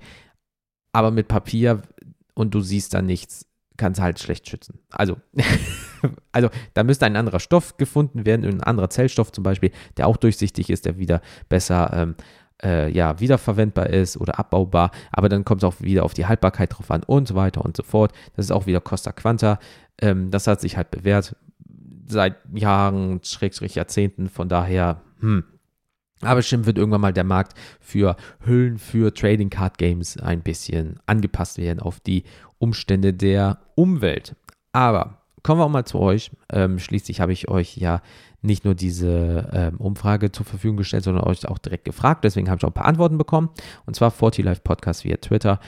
Aber 0.94 1.12
mit 1.12 1.28
Papier 1.28 1.82
und 2.34 2.54
du 2.54 2.62
siehst 2.62 2.94
dann 2.94 3.06
nichts, 3.06 3.46
kannst 3.78 4.02
halt 4.02 4.20
schlecht 4.20 4.50
schützen. 4.50 4.80
Also, 4.90 5.18
also 6.32 6.50
da 6.74 6.84
müsste 6.84 7.06
ein 7.06 7.16
anderer 7.16 7.40
Stoff 7.40 7.78
gefunden 7.78 8.26
werden, 8.26 8.46
ein 8.46 8.64
anderer 8.64 8.90
Zellstoff 8.90 9.32
zum 9.32 9.44
Beispiel, 9.44 9.72
der 9.98 10.08
auch 10.08 10.18
durchsichtig 10.18 10.70
ist, 10.70 10.86
der 10.86 10.98
wieder 10.98 11.22
besser 11.50 11.92
ähm, 11.94 12.16
äh, 12.64 12.90
ja, 12.92 13.20
wiederverwendbar 13.20 13.90
ist 13.90 14.18
oder 14.18 14.40
abbaubar, 14.40 14.92
aber 15.12 15.30
dann 15.30 15.46
kommt 15.46 15.64
es 15.64 15.68
auch 15.68 15.82
wieder 15.82 16.04
auf 16.04 16.14
die 16.14 16.26
Haltbarkeit 16.26 16.74
drauf 16.74 16.90
an 16.92 17.04
und 17.04 17.28
so 17.28 17.36
weiter 17.36 17.64
und 17.64 17.78
so 17.78 17.84
fort. 17.84 18.12
Das 18.36 18.46
ist 18.46 18.52
auch 18.52 18.66
wieder 18.66 18.82
Costa 18.82 19.12
Quanta. 19.12 19.60
Ähm, 20.02 20.32
das 20.32 20.48
hat 20.48 20.62
sich 20.62 20.78
halt 20.78 20.92
bewährt 20.92 21.36
seit 22.08 22.38
Jahren, 22.54 23.22
Schrägstrich 23.24 23.76
Jahrzehnten, 23.76 24.30
von 24.30 24.50
daher, 24.50 25.02
hm. 25.20 25.44
Aber 26.22 26.36
bestimmt 26.38 26.66
wird 26.66 26.78
irgendwann 26.78 27.02
mal 27.02 27.12
der 27.12 27.26
Markt 27.26 27.58
für 27.82 28.16
Hüllen 28.46 28.78
für 28.78 29.14
Trading 29.14 29.50
Card 29.50 29.78
Games 29.78 30.18
ein 30.18 30.42
bisschen 30.42 31.00
angepasst 31.06 31.58
werden 31.58 31.82
auf 31.82 32.00
die 32.00 32.24
Umstände 32.60 33.14
der 33.14 33.60
Umwelt. 33.76 34.34
Aber 34.72 35.23
kommen 35.44 35.60
wir 35.60 35.66
auch 35.66 35.70
mal 35.70 35.86
zu 35.86 36.00
euch. 36.00 36.32
Ähm, 36.52 36.80
schließlich 36.80 37.20
habe 37.20 37.34
ich 37.34 37.50
euch 37.50 37.78
ja 37.78 38.02
nicht 38.42 38.66
nur 38.66 38.76
diese 38.76 39.50
ähm, 39.54 39.78
Umfrage 39.78 40.32
zur 40.32 40.46
Verfügung 40.46 40.78
gestellt, 40.78 41.04
sondern 41.04 41.26
euch 41.26 41.48
auch 41.48 41.58
direkt 41.58 41.86
gefragt. 41.86 42.24
Deswegen 42.24 42.50
habe 42.50 42.58
ich 42.60 42.64
auch 42.64 42.70
ein 42.70 42.74
paar 42.74 42.86
Antworten 42.86 43.18
bekommen. 43.18 43.50
Und 43.86 43.96
zwar 43.96 44.12
40 44.12 44.46
Live 44.46 44.64
Podcast 44.64 45.06
via 45.06 45.18
Twitter. 45.18 45.60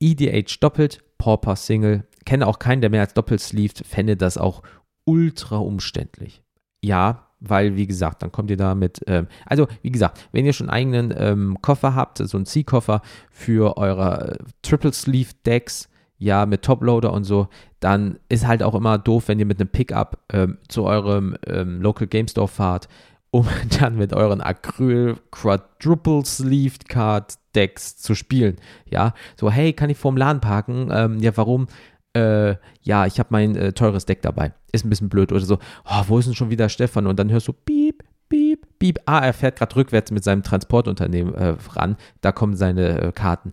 EDH 0.00 0.60
doppelt, 0.60 1.02
Pauper 1.18 1.56
Single. 1.56 2.06
Kenne 2.24 2.46
auch 2.46 2.58
keinen, 2.58 2.80
der 2.80 2.90
mehr 2.90 3.02
als 3.02 3.14
doppelt 3.14 3.40
sleeved. 3.40 3.86
Fände 3.86 4.16
das 4.16 4.38
auch 4.38 4.62
ultra 5.04 5.58
umständlich. 5.58 6.42
Ja, 6.82 7.28
weil, 7.40 7.76
wie 7.76 7.86
gesagt, 7.86 8.22
dann 8.22 8.32
kommt 8.32 8.50
ihr 8.50 8.56
da 8.56 8.74
mit, 8.74 9.02
ähm, 9.06 9.26
also 9.44 9.66
wie 9.82 9.90
gesagt, 9.90 10.28
wenn 10.32 10.46
ihr 10.46 10.52
schon 10.52 10.70
einen 10.70 10.94
eigenen 10.94 11.14
ähm, 11.16 11.58
Koffer 11.60 11.94
habt, 11.94 12.18
so 12.18 12.38
einen 12.38 12.46
C-Koffer 12.46 13.02
für 13.30 13.76
eure 13.76 14.38
äh, 14.38 14.44
Triple 14.62 14.92
Sleeve 14.92 15.32
Decks, 15.44 15.88
ja, 16.24 16.46
mit 16.46 16.62
Toploader 16.62 17.12
und 17.12 17.24
so, 17.24 17.48
dann 17.80 18.18
ist 18.30 18.46
halt 18.46 18.62
auch 18.62 18.74
immer 18.74 18.96
doof, 18.96 19.28
wenn 19.28 19.38
ihr 19.38 19.44
mit 19.44 19.60
einem 19.60 19.68
Pickup 19.68 20.18
ähm, 20.32 20.56
zu 20.68 20.84
eurem 20.84 21.36
ähm, 21.46 21.82
Local 21.82 22.06
Game 22.06 22.28
Store 22.28 22.48
fahrt, 22.48 22.88
um 23.30 23.46
dann 23.78 23.96
mit 23.96 24.14
euren 24.14 24.40
Acryl 24.40 25.16
Quadruple 25.30 26.24
Sleeved 26.24 26.88
Card 26.88 27.34
Decks 27.54 27.98
zu 27.98 28.14
spielen. 28.14 28.56
Ja, 28.90 29.12
so, 29.38 29.50
hey, 29.50 29.74
kann 29.74 29.90
ich 29.90 29.98
vorm 29.98 30.16
Laden 30.16 30.40
parken? 30.40 30.88
Ähm, 30.90 31.18
ja, 31.18 31.36
warum? 31.36 31.66
Äh, 32.14 32.56
ja, 32.80 33.04
ich 33.04 33.18
habe 33.18 33.28
mein 33.30 33.54
äh, 33.54 33.72
teures 33.74 34.06
Deck 34.06 34.22
dabei. 34.22 34.54
Ist 34.72 34.86
ein 34.86 34.90
bisschen 34.90 35.10
blöd. 35.10 35.30
Oder 35.30 35.42
so, 35.42 35.58
oh, 35.84 36.02
wo 36.06 36.18
ist 36.18 36.24
denn 36.24 36.34
schon 36.34 36.50
wieder 36.50 36.70
Stefan? 36.70 37.06
Und 37.06 37.18
dann 37.18 37.30
hörst 37.30 37.48
du, 37.48 37.52
piep, 37.52 38.02
piep, 38.30 38.66
piep. 38.78 38.98
Ah, 39.04 39.18
er 39.20 39.34
fährt 39.34 39.58
gerade 39.58 39.76
rückwärts 39.76 40.10
mit 40.10 40.24
seinem 40.24 40.42
Transportunternehmen 40.42 41.34
äh, 41.34 41.54
ran. 41.74 41.96
Da 42.22 42.32
kommen 42.32 42.56
seine 42.56 43.00
äh, 43.00 43.12
Karten. 43.12 43.52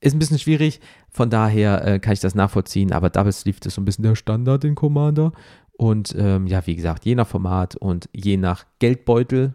Ist 0.00 0.14
ein 0.14 0.18
bisschen 0.18 0.38
schwierig, 0.38 0.80
von 1.08 1.30
daher 1.30 1.86
äh, 1.86 1.98
kann 1.98 2.12
ich 2.12 2.20
das 2.20 2.34
nachvollziehen, 2.34 2.92
aber 2.92 3.08
Double 3.08 3.32
Sleeve 3.32 3.58
ist 3.64 3.74
so 3.74 3.80
ein 3.80 3.86
bisschen 3.86 4.02
der 4.02 4.14
Standard 4.14 4.64
in 4.64 4.74
Commander. 4.74 5.32
Und 5.72 6.14
ähm, 6.18 6.46
ja, 6.46 6.66
wie 6.66 6.76
gesagt, 6.76 7.04
je 7.04 7.14
nach 7.14 7.26
Format 7.26 7.76
und 7.76 8.08
je 8.14 8.36
nach 8.36 8.64
Geldbeutel, 8.78 9.54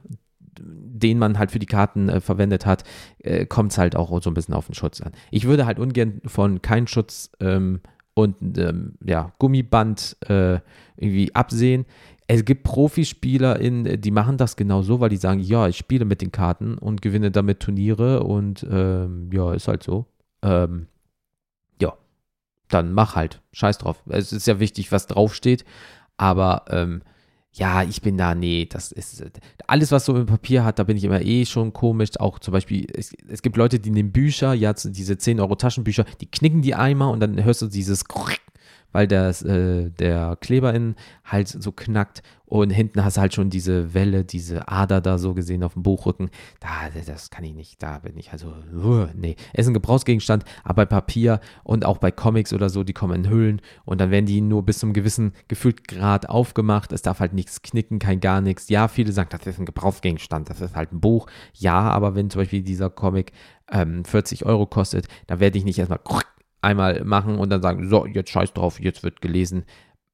den 0.60 1.18
man 1.18 1.38
halt 1.38 1.52
für 1.52 1.60
die 1.60 1.66
Karten 1.66 2.10
äh, 2.10 2.22
verwendet 2.22 2.66
hat, 2.66 2.84
äh, 3.20 3.46
kommt 3.46 3.72
es 3.72 3.78
halt 3.78 3.96
auch 3.96 4.22
so 4.22 4.30
ein 4.30 4.34
bisschen 4.34 4.54
auf 4.54 4.68
den 4.68 4.76
Schutz 4.76 5.02
an. 5.02 5.12
Ich 5.32 5.46
würde 5.46 5.66
halt 5.66 5.80
ungern 5.80 6.22
von 6.26 6.62
kein 6.62 6.88
Schutz 6.88 7.32
ähm, 7.40 7.82
und 8.14 8.58
ähm, 8.58 8.94
ja, 9.04 9.34
Gummiband 9.40 10.18
äh, 10.28 10.60
irgendwie 10.98 11.34
absehen. 11.34 11.86
Es 12.28 12.46
gibt 12.46 12.64
Profispieler, 12.64 13.60
in, 13.60 14.00
die 14.00 14.12
machen 14.12 14.38
das 14.38 14.56
genau 14.56 14.84
so, 14.84 15.00
weil 15.00 15.10
die 15.10 15.18
sagen, 15.18 15.40
ja, 15.40 15.68
ich 15.68 15.78
spiele 15.78 16.06
mit 16.06 16.22
den 16.22 16.32
Karten 16.32 16.78
und 16.78 17.02
gewinne 17.02 17.32
damit 17.32 17.60
Turniere 17.60 18.24
und 18.24 18.66
ähm, 18.70 19.30
ja, 19.34 19.54
ist 19.54 19.68
halt 19.68 19.84
so 19.84 20.06
ähm, 20.42 20.88
ja, 21.82 21.94
dann 22.70 22.94
mach 22.94 23.16
halt. 23.16 23.42
Scheiß 23.54 23.80
drauf. 23.80 24.04
Es 24.10 24.34
ist 24.34 24.48
ja 24.48 24.60
wichtig, 24.60 24.92
was 24.92 25.08
draufsteht. 25.08 25.66
Aber 26.18 26.66
ähm, 26.70 27.02
ja, 27.54 27.84
ich 27.84 28.02
bin 28.02 28.18
da, 28.18 28.34
nee, 28.34 28.66
das 28.66 28.92
ist 28.94 29.24
alles, 29.68 29.92
was 29.92 30.06
so 30.06 30.16
im 30.16 30.26
Papier 30.26 30.64
hat, 30.64 30.80
da 30.80 30.84
bin 30.84 30.96
ich 30.96 31.04
immer 31.04 31.22
eh 31.22 31.46
schon 31.46 31.74
komisch. 31.74 32.12
Auch 32.18 32.40
zum 32.40 32.54
Beispiel, 32.54 32.88
es, 32.94 33.14
es 33.28 33.42
gibt 33.42 33.58
Leute, 33.58 33.80
die 33.80 33.92
nehmen 33.92 34.12
Bücher, 34.12 34.54
ja, 34.54 34.72
diese 34.74 35.18
10 35.18 35.40
Euro 35.42 35.56
Taschenbücher, 35.56 36.06
die 36.22 36.32
knicken 36.32 36.62
die 36.62 36.76
einmal 36.76 37.12
und 37.12 37.20
dann 37.20 37.44
hörst 37.44 37.62
du 37.62 37.68
dieses 37.68 38.06
weil 38.92 39.08
das, 39.08 39.42
äh, 39.44 39.90
der 39.90 40.38
Kleber 40.40 40.74
in 40.74 40.96
halt 41.24 41.48
so 41.48 41.72
knackt 41.72 42.22
und 42.52 42.70
hinten 42.70 43.06
hast 43.06 43.16
du 43.16 43.22
halt 43.22 43.34
schon 43.34 43.50
diese 43.50 43.94
Welle, 43.94 44.26
diese 44.26 44.68
Ader 44.68 45.00
da 45.00 45.18
so 45.18 45.34
gesehen 45.34 45.64
auf 45.64 45.74
dem 45.74 45.84
Buchrücken. 45.84 46.30
Da, 46.60 46.90
das 47.06 47.30
kann 47.30 47.46
ich 47.46 47.54
nicht, 47.54 47.82
da 47.82 48.00
bin 48.00 48.18
ich 48.18 48.34
also, 48.34 48.54
uh, 48.76 49.08
nee. 49.16 49.38
Es 49.54 49.62
ist 49.62 49.68
ein 49.70 49.74
Gebrauchsgegenstand, 49.74 50.44
aber 50.66 50.86
bei 50.86 50.86
Papier 50.86 51.40
und 51.64 51.86
auch 51.86 51.98
bei 51.98 52.12
Comics 52.12 52.52
oder 52.52 52.70
so, 52.70 52.84
die 52.84 52.92
kommen 52.92 53.24
in 53.24 53.32
Hüllen 53.32 53.62
und 53.86 54.02
dann 54.02 54.12
werden 54.12 54.26
die 54.26 54.42
nur 54.42 54.64
bis 54.66 54.80
zum 54.80 54.92
gewissen 54.92 55.32
gefühlt 55.48 55.88
Grad 55.88 56.28
aufgemacht. 56.28 56.92
Es 56.92 57.02
darf 57.02 57.22
halt 57.22 57.32
nichts 57.32 57.62
knicken, 57.62 58.00
kein 58.00 58.20
gar 58.20 58.42
nichts. 58.42 58.68
Ja, 58.68 58.90
viele 58.90 59.14
sagen, 59.14 59.30
das 59.32 59.48
ist 59.48 59.58
ein 59.58 59.66
Gebrauchsgegenstand, 59.66 60.50
das 60.50 60.60
ist 60.60 60.76
halt 60.76 60.92
ein 60.92 61.00
Buch. 61.00 61.28
Ja, 61.54 61.80
aber 61.80 62.16
wenn 62.16 62.30
zum 62.30 62.42
Beispiel 62.42 62.64
dieser 62.64 62.90
Comic 62.90 63.32
ähm, 63.72 64.04
40 64.04 64.46
Euro 64.46 64.66
kostet, 64.66 65.08
dann 65.28 65.40
werde 65.40 65.58
ich 65.58 65.64
nicht 65.64 65.80
erstmal 65.80 66.00
einmal 66.62 67.04
machen 67.04 67.38
und 67.38 67.50
dann 67.50 67.62
sagen, 67.62 67.90
so, 67.90 68.06
jetzt 68.06 68.30
scheiß 68.30 68.54
drauf, 68.54 68.80
jetzt 68.80 69.04
wird 69.04 69.22
gelesen. 69.22 69.66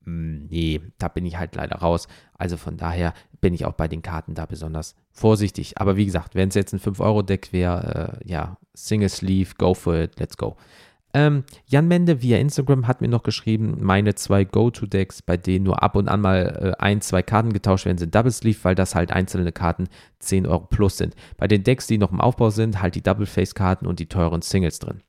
Hm, 0.03 0.47
nee, 0.49 0.81
da 0.97 1.07
bin 1.09 1.25
ich 1.25 1.37
halt 1.37 1.55
leider 1.55 1.77
raus. 1.77 2.07
Also 2.33 2.57
von 2.57 2.77
daher 2.77 3.13
bin 3.41 3.53
ich 3.53 3.65
auch 3.65 3.73
bei 3.73 3.87
den 3.87 4.01
Karten 4.01 4.33
da 4.33 4.45
besonders 4.45 4.95
vorsichtig. 5.11 5.77
Aber 5.79 5.97
wie 5.97 6.05
gesagt, 6.05 6.35
wenn 6.35 6.49
es 6.49 6.55
jetzt 6.55 6.73
ein 6.73 6.79
5-Euro-Deck 6.79 7.51
wäre, 7.51 8.19
äh, 8.23 8.29
ja, 8.29 8.57
Single 8.73 9.09
Sleeve, 9.09 9.55
go 9.57 9.73
for 9.73 9.95
it, 9.95 10.19
let's 10.19 10.37
go. 10.37 10.55
Ähm, 11.13 11.45
Jan 11.65 11.87
Mende 11.87 12.21
via 12.21 12.37
Instagram 12.37 12.85
hat 12.85 13.01
mir 13.01 13.07
noch 13.07 13.23
geschrieben, 13.23 13.77
meine 13.81 14.15
zwei 14.15 14.43
Go-To-Decks, 14.43 15.21
bei 15.21 15.37
denen 15.37 15.65
nur 15.65 15.81
ab 15.81 15.95
und 15.95 16.09
an 16.09 16.21
mal 16.21 16.75
äh, 16.77 16.81
ein, 16.83 17.01
zwei 17.01 17.23
Karten 17.23 17.53
getauscht 17.53 17.85
werden, 17.85 17.97
sind 17.97 18.13
Double 18.13 18.31
Sleeve, 18.31 18.59
weil 18.63 18.75
das 18.75 18.93
halt 18.93 19.11
einzelne 19.11 19.51
Karten 19.51 19.87
10 20.19 20.45
Euro 20.45 20.65
plus 20.65 20.97
sind. 20.97 21.15
Bei 21.37 21.47
den 21.47 21.63
Decks, 21.63 21.87
die 21.87 21.97
noch 21.97 22.11
im 22.11 22.21
Aufbau 22.21 22.49
sind, 22.49 22.81
halt 22.81 22.95
die 22.95 23.01
Double 23.01 23.25
Face-Karten 23.25 23.87
und 23.87 23.99
die 23.99 24.07
teuren 24.07 24.41
Singles 24.41 24.79
drin. 24.79 25.01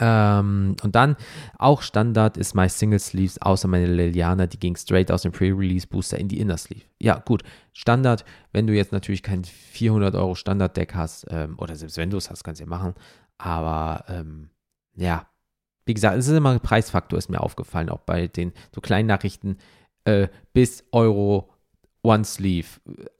Ähm, 0.00 0.76
und 0.82 0.94
dann 0.94 1.16
auch 1.58 1.82
Standard 1.82 2.36
ist 2.36 2.54
My 2.54 2.68
Single 2.68 2.98
Sleeves, 2.98 3.40
außer 3.40 3.68
meine 3.68 3.86
Liliana, 3.86 4.46
die 4.46 4.58
ging 4.58 4.76
straight 4.76 5.10
aus 5.10 5.22
dem 5.22 5.32
Pre-Release 5.32 5.86
Booster 5.86 6.18
in 6.18 6.28
die 6.28 6.40
Inner 6.40 6.56
Sleeve. 6.56 6.84
Ja, 7.00 7.18
gut. 7.18 7.42
Standard, 7.72 8.24
wenn 8.52 8.66
du 8.66 8.74
jetzt 8.74 8.92
natürlich 8.92 9.22
kein 9.22 9.44
400 9.44 10.14
Euro 10.14 10.34
Standard-Deck 10.34 10.94
hast, 10.94 11.26
ähm, 11.30 11.58
oder 11.58 11.76
selbst 11.76 11.96
wenn 11.96 12.10
du 12.10 12.16
es 12.16 12.30
hast, 12.30 12.44
kannst 12.44 12.60
du 12.60 12.64
ja 12.64 12.70
machen. 12.70 12.94
Aber 13.38 14.04
ähm, 14.08 14.50
ja, 14.96 15.26
wie 15.86 15.94
gesagt, 15.94 16.16
es 16.16 16.28
ist 16.28 16.36
immer 16.36 16.50
ein 16.50 16.60
Preisfaktor, 16.60 17.18
ist 17.18 17.30
mir 17.30 17.40
aufgefallen, 17.40 17.90
auch 17.90 18.00
bei 18.00 18.26
den 18.26 18.52
so 18.74 18.80
kleinen 18.80 19.08
Nachrichten 19.08 19.58
äh, 20.04 20.28
bis 20.52 20.84
Euro 20.92 21.50
One 22.02 22.24
Sleeve, 22.24 22.68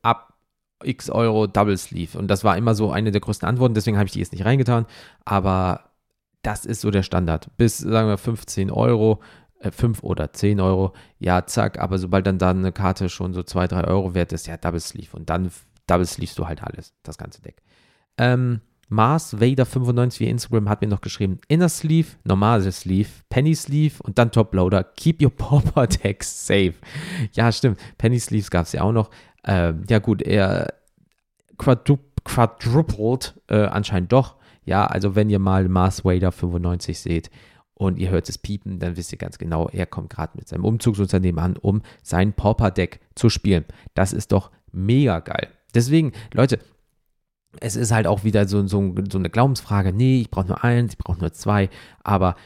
ab 0.02 0.34
x 0.82 1.10
Euro 1.10 1.46
Double 1.46 1.76
Sleeve. 1.76 2.18
Und 2.18 2.28
das 2.28 2.44
war 2.44 2.56
immer 2.56 2.74
so 2.74 2.90
eine 2.90 3.10
der 3.10 3.20
größten 3.20 3.48
Antworten, 3.48 3.74
deswegen 3.74 3.96
habe 3.96 4.06
ich 4.06 4.12
die 4.12 4.18
jetzt 4.18 4.32
nicht 4.32 4.44
reingetan. 4.44 4.87
Aber 5.24 5.90
das 6.44 6.64
ist 6.64 6.80
so 6.80 6.90
der 6.90 7.02
Standard. 7.02 7.48
Bis, 7.57 7.78
sagen 7.78 8.09
wir, 8.09 8.18
15 8.18 8.70
Euro, 8.70 9.20
äh, 9.61 9.70
5 9.70 10.02
oder 10.02 10.33
10 10.33 10.61
Euro, 10.61 10.92
ja, 11.18 11.46
zack, 11.46 11.78
aber 11.78 11.98
sobald 11.98 12.26
dann, 12.26 12.38
dann 12.38 12.59
eine 12.59 12.72
Karte 12.72 13.09
schon 13.09 13.33
so 13.33 13.42
2, 13.42 13.68
3 13.68 13.85
Euro 13.85 14.14
wert 14.14 14.33
ist, 14.33 14.46
ja, 14.46 14.57
Double 14.57 14.80
Sleeve. 14.80 15.16
Und 15.16 15.30
dann 15.30 15.50
Double 15.87 16.07
Sleevest 16.07 16.38
du 16.38 16.46
halt 16.46 16.62
alles, 16.62 16.94
das 17.02 17.18
ganze 17.18 17.42
Deck. 17.42 17.62
Ähm, 18.18 18.61
Mars 18.88 19.40
Vader 19.40 19.66
95 19.66 20.20
via 20.20 20.30
Instagram 20.30 20.68
hat 20.68 20.83
mir 20.83 20.88
noch 20.88 21.00
geschrieben: 21.00 21.40
Inner 21.48 21.68
Sleeve, 21.68 22.09
normale 22.24 22.70
Sleeve, 22.70 23.09
Penny 23.28 23.54
Sleeve 23.54 23.94
und 24.02 24.18
dann 24.18 24.30
Top 24.30 24.54
Loader. 24.54 24.85
Keep 24.85 25.22
your 25.22 25.30
Pauper 25.37 25.87
Decks 25.87 26.46
safe. 26.46 26.74
Ja, 27.33 27.50
stimmt. 27.50 27.80
Penny 27.98 28.20
Sleeves 28.20 28.50
gab 28.50 28.66
es 28.66 28.72
ja 28.72 28.83
auch 28.83 28.92
noch. 28.92 29.11
Ähm, 29.44 29.85
ja, 29.88 29.98
gut, 29.98 30.22
er 30.22 30.74
quadru 31.59 31.98
quadrupled 32.24 33.35
äh, 33.48 33.66
anscheinend 33.66 34.12
doch. 34.12 34.37
Ja, 34.64 34.87
also 34.87 35.14
wenn 35.14 35.31
ihr 35.31 35.38
mal 35.38 35.68
Mars 35.68 36.05
Wader 36.05 36.33
95 36.33 36.98
seht 36.98 37.31
und 37.74 37.98
ihr 37.98 38.11
hört 38.11 38.29
es 38.29 38.38
piepen, 38.38 38.79
dann 38.79 38.96
wisst 38.96 39.12
ihr 39.12 39.18
ganz 39.18 39.38
genau, 39.38 39.68
er 39.68 39.87
kommt 39.87 40.11
gerade 40.11 40.37
mit 40.37 40.48
seinem 40.48 40.64
Umzugsunternehmen 40.64 41.42
an, 41.42 41.57
um 41.57 41.83
sein 42.03 42.33
Pauper-Deck 42.33 43.00
zu 43.14 43.29
spielen. 43.29 43.64
Das 43.94 44.12
ist 44.12 44.33
doch 44.33 44.50
mega 44.72 45.20
geil. 45.20 45.48
Deswegen, 45.74 46.12
Leute, 46.33 46.61
es 47.61 47.77
ist 47.77 47.92
halt 47.92 48.07
auch 48.07 48.24
wieder 48.24 48.48
so, 48.48 48.66
so, 48.66 48.94
so 49.11 49.18
eine 49.18 49.31
Glaubensfrage. 49.31 49.92
Nee, 49.92 50.20
ich 50.20 50.31
brauche 50.31 50.46
nur 50.46 50.64
eins, 50.64 50.92
ich 50.92 50.98
brauche 50.98 51.20
nur 51.20 51.33
zwei. 51.33 51.68
Aber 52.03 52.37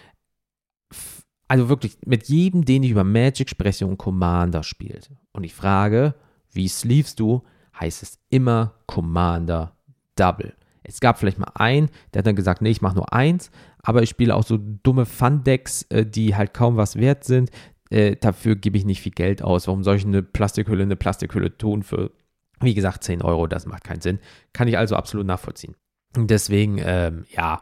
also 1.48 1.68
wirklich, 1.68 1.96
mit 2.04 2.28
jedem, 2.28 2.64
den 2.64 2.83
ich 2.83 2.90
über 2.90 3.04
Magic 3.04 3.48
spreche 3.48 3.87
und 3.87 3.96
Commander 3.96 4.62
spielt 4.62 5.11
und 5.33 5.44
ich 5.44 5.54
frage, 5.54 6.14
wie 6.52 6.68
sleevest 6.68 7.18
du, 7.20 7.42
heißt 7.78 8.02
es 8.02 8.18
immer 8.28 8.74
Commander 8.87 9.76
Double. 10.14 10.54
Es 10.88 11.01
gab 11.01 11.18
vielleicht 11.18 11.38
mal 11.38 11.53
einen, 11.55 11.90
der 12.12 12.20
hat 12.20 12.27
dann 12.27 12.37
gesagt, 12.37 12.62
nee, 12.62 12.70
ich 12.70 12.83
mache 12.83 12.96
nur 12.96 13.12
eins, 13.12 13.51
aber 13.83 14.03
ich 14.03 14.11
spiele 14.11 14.35
auch 14.35 14.42
so 14.42 14.59
dumme 14.59 15.07
Fun-Decks, 15.07 15.83
äh, 15.90 16.07
die 16.07 16.35
halt 16.35 16.55
kaum 16.55 16.77
was 16.77 16.96
wert 16.96 17.24
sind. 17.24 17.51
Äh, 17.90 18.16
dafür 18.16 18.57
gebe 18.57 18.77
ich 18.77 18.85
nicht 18.85 19.01
viel 19.01 19.12
Geld 19.12 19.42
aus. 19.42 19.66
Warum 19.66 19.85
soll 19.85 19.96
ich 19.96 20.05
eine 20.05 20.22
Plastikhülle, 20.22 20.83
eine 20.83 20.96
Plastikhülle 20.96 21.57
tun 21.57 21.83
für, 21.83 22.11
wie 22.61 22.74
gesagt, 22.74 23.05
10 23.05 23.22
Euro? 23.22 23.46
Das 23.46 23.66
macht 23.66 23.85
keinen 23.85 24.01
Sinn. 24.01 24.18
Kann 24.53 24.68
ich 24.68 24.79
also 24.79 24.96
absolut 24.96 25.27
nachvollziehen. 25.27 25.74
Deswegen, 26.16 26.79
ähm, 26.83 27.24
ja, 27.31 27.61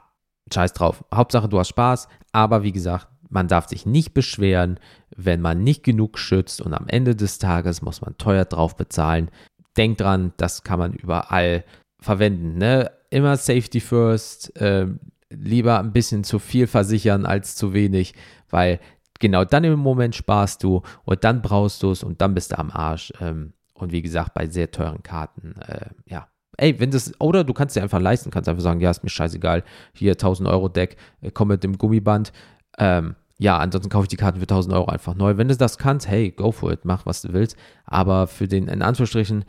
scheiß 0.53 0.73
drauf. 0.73 1.05
Hauptsache, 1.13 1.49
du 1.49 1.59
hast 1.59 1.69
Spaß, 1.69 2.09
aber 2.33 2.63
wie 2.63 2.73
gesagt, 2.73 3.09
man 3.29 3.49
darf 3.49 3.67
sich 3.67 3.87
nicht 3.87 4.15
beschweren, 4.15 4.79
wenn 5.17 5.41
man 5.41 5.63
nicht 5.65 5.83
genug 5.83 6.19
schützt 6.19 6.61
und 6.61 6.75
am 6.75 6.87
Ende 6.89 7.17
des 7.17 7.39
Tages 7.39 7.83
muss 7.83 8.01
man 8.01 8.17
teuer 8.19 8.45
drauf 8.45 8.77
bezahlen. 8.77 9.31
Denkt 9.77 10.01
dran, 10.01 10.33
das 10.37 10.63
kann 10.63 10.79
man 10.79 10.93
überall 10.93 11.65
verwenden. 12.01 12.59
Ne? 12.59 12.91
Immer 13.11 13.37
Safety 13.37 13.81
First, 13.81 14.57
äh, 14.61 14.87
lieber 15.31 15.79
ein 15.79 15.93
bisschen 15.93 16.25
zu 16.25 16.39
viel 16.39 16.67
versichern 16.67 17.27
als 17.27 17.57
zu 17.57 17.73
wenig, 17.73 18.15
weil 18.51 18.81
genau 19.19 19.45
dann 19.45 19.65
im 19.65 19.79
Moment 19.79 20.15
sparst 20.15 20.63
du 20.63 20.83
und 21.05 21.25
dann 21.25 21.43
brauchst 21.43 21.83
du 21.83 21.91
es 21.91 22.03
und 22.03 22.21
dann 22.21 22.35
bist 22.35 22.53
du 22.53 22.59
am 22.59 22.71
Arsch. 22.71 23.13
Ähm, 23.21 23.53
und 23.75 23.93
wie 23.93 24.03
gesagt, 24.03 24.35
bei 24.35 24.47
sehr 24.47 24.71
teuren 24.71 25.03
Karten, 25.03 25.55
äh, 25.61 25.87
ja. 26.07 26.29
Ey, 26.59 26.81
wenn 26.81 26.91
das, 26.91 27.13
oder 27.21 27.45
du 27.45 27.53
kannst 27.53 27.77
dir 27.77 27.83
einfach 27.83 28.01
leisten, 28.01 28.31
kannst 28.31 28.49
einfach 28.49 28.63
sagen, 28.63 28.81
ja, 28.81 28.91
ist 28.91 29.03
mir 29.03 29.11
scheißegal, 29.11 29.63
hier 29.93 30.13
1000 30.13 30.49
Euro 30.49 30.69
Deck, 30.69 30.97
äh, 31.21 31.31
komm 31.31 31.49
mit 31.49 31.63
dem 31.63 31.77
Gummiband, 31.77 32.33
ähm, 32.79 33.17
ja, 33.39 33.59
ansonsten 33.59 33.91
kaufe 33.91 34.05
ich 34.05 34.09
die 34.09 34.17
Karten 34.17 34.41
für 34.41 34.47
1000 34.47 34.75
Euro 34.75 34.87
einfach 34.87 35.15
neu. 35.15 35.37
Wenn 35.37 35.49
du 35.49 35.57
das 35.57 35.77
kannst, 35.77 36.09
hey, 36.09 36.31
go 36.31 36.53
for 36.53 36.73
it, 36.73 36.85
mach 36.85 37.05
was 37.05 37.21
du 37.21 37.35
willst. 37.35 37.57
Aber 37.85 38.27
für 38.27 38.49
den, 38.49 38.69
in 38.69 38.81
Anführungsstrichen, 38.81 39.45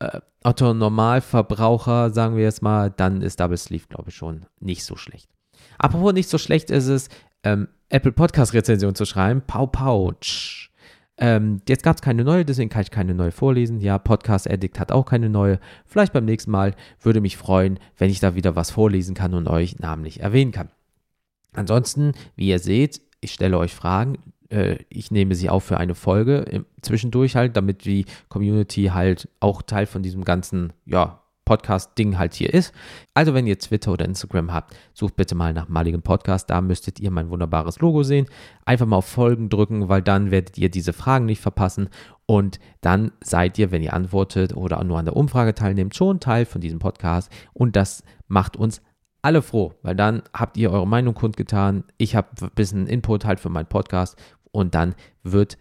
äh, 0.00 0.20
Otto 0.42 0.74
Normalverbraucher, 0.74 2.10
sagen 2.10 2.36
wir 2.36 2.44
jetzt 2.44 2.62
mal, 2.62 2.90
dann 2.90 3.22
ist 3.22 3.40
Double 3.40 3.56
Sleeve, 3.56 3.86
glaube 3.88 4.10
ich, 4.10 4.16
schon 4.16 4.46
nicht 4.58 4.84
so 4.84 4.96
schlecht. 4.96 5.28
Apropos 5.78 6.12
nicht 6.12 6.28
so 6.28 6.38
schlecht 6.38 6.70
ist 6.70 6.88
es, 6.88 7.08
ähm, 7.42 7.68
Apple 7.88 8.12
Podcast 8.12 8.54
Rezension 8.54 8.94
zu 8.94 9.04
schreiben. 9.04 9.42
Pau 9.46 9.66
Pouch. 9.66 10.70
Ähm, 11.18 11.60
jetzt 11.68 11.82
gab 11.82 11.96
es 11.96 12.02
keine 12.02 12.24
neue, 12.24 12.46
deswegen 12.46 12.70
kann 12.70 12.82
ich 12.82 12.90
keine 12.90 13.14
neue 13.14 13.32
vorlesen. 13.32 13.80
Ja, 13.80 13.98
Podcast 13.98 14.50
Addict 14.50 14.80
hat 14.80 14.90
auch 14.90 15.04
keine 15.04 15.28
neue. 15.28 15.60
Vielleicht 15.84 16.12
beim 16.14 16.24
nächsten 16.24 16.50
Mal 16.50 16.74
würde 17.00 17.20
mich 17.20 17.36
freuen, 17.36 17.78
wenn 17.98 18.10
ich 18.10 18.20
da 18.20 18.34
wieder 18.34 18.56
was 18.56 18.70
vorlesen 18.70 19.14
kann 19.14 19.34
und 19.34 19.46
euch 19.46 19.78
namentlich 19.78 20.20
erwähnen 20.20 20.52
kann. 20.52 20.70
Ansonsten, 21.52 22.12
wie 22.36 22.48
ihr 22.48 22.58
seht, 22.58 23.02
ich 23.20 23.32
stelle 23.32 23.58
euch 23.58 23.74
Fragen, 23.74 24.18
äh, 24.50 24.76
ich 24.88 25.10
nehme 25.10 25.34
sie 25.34 25.48
auf 25.48 25.64
für 25.64 25.78
eine 25.78 25.94
Folge 25.94 26.64
zwischendurch 26.82 27.36
halt, 27.36 27.56
damit 27.56 27.84
die 27.84 28.04
Community 28.28 28.90
halt 28.92 29.28
auch 29.40 29.62
Teil 29.62 29.86
von 29.86 30.02
diesem 30.02 30.24
ganzen, 30.24 30.72
ja, 30.86 31.20
Podcast-Ding 31.50 32.16
halt 32.16 32.34
hier 32.34 32.54
ist. 32.54 32.72
Also, 33.12 33.34
wenn 33.34 33.44
ihr 33.44 33.58
Twitter 33.58 33.90
oder 33.90 34.04
Instagram 34.04 34.52
habt, 34.52 34.76
sucht 34.94 35.16
bitte 35.16 35.34
mal 35.34 35.52
nach 35.52 35.68
Maligen 35.68 36.00
Podcast. 36.00 36.48
Da 36.48 36.60
müsstet 36.60 37.00
ihr 37.00 37.10
mein 37.10 37.28
wunderbares 37.28 37.80
Logo 37.80 38.04
sehen. 38.04 38.26
Einfach 38.64 38.86
mal 38.86 38.98
auf 38.98 39.06
Folgen 39.06 39.48
drücken, 39.48 39.88
weil 39.88 40.00
dann 40.00 40.30
werdet 40.30 40.58
ihr 40.58 40.70
diese 40.70 40.92
Fragen 40.92 41.24
nicht 41.24 41.40
verpassen. 41.40 41.88
Und 42.24 42.60
dann 42.82 43.10
seid 43.20 43.58
ihr, 43.58 43.72
wenn 43.72 43.82
ihr 43.82 43.94
antwortet 43.94 44.54
oder 44.54 44.84
nur 44.84 45.00
an 45.00 45.06
der 45.06 45.16
Umfrage 45.16 45.52
teilnehmt, 45.52 45.96
schon 45.96 46.20
Teil 46.20 46.44
von 46.44 46.60
diesem 46.60 46.78
Podcast. 46.78 47.32
Und 47.52 47.74
das 47.74 48.04
macht 48.28 48.56
uns 48.56 48.80
alle 49.22 49.42
froh, 49.42 49.74
weil 49.82 49.96
dann 49.96 50.22
habt 50.32 50.56
ihr 50.56 50.70
eure 50.70 50.86
Meinung 50.86 51.14
kundgetan. 51.14 51.82
Ich 51.98 52.14
habe 52.14 52.28
ein 52.40 52.50
bisschen 52.54 52.86
Input 52.86 53.24
halt 53.24 53.40
für 53.40 53.50
meinen 53.50 53.66
Podcast 53.66 54.16
und 54.52 54.74
dann 54.74 54.94
wird 55.22 55.58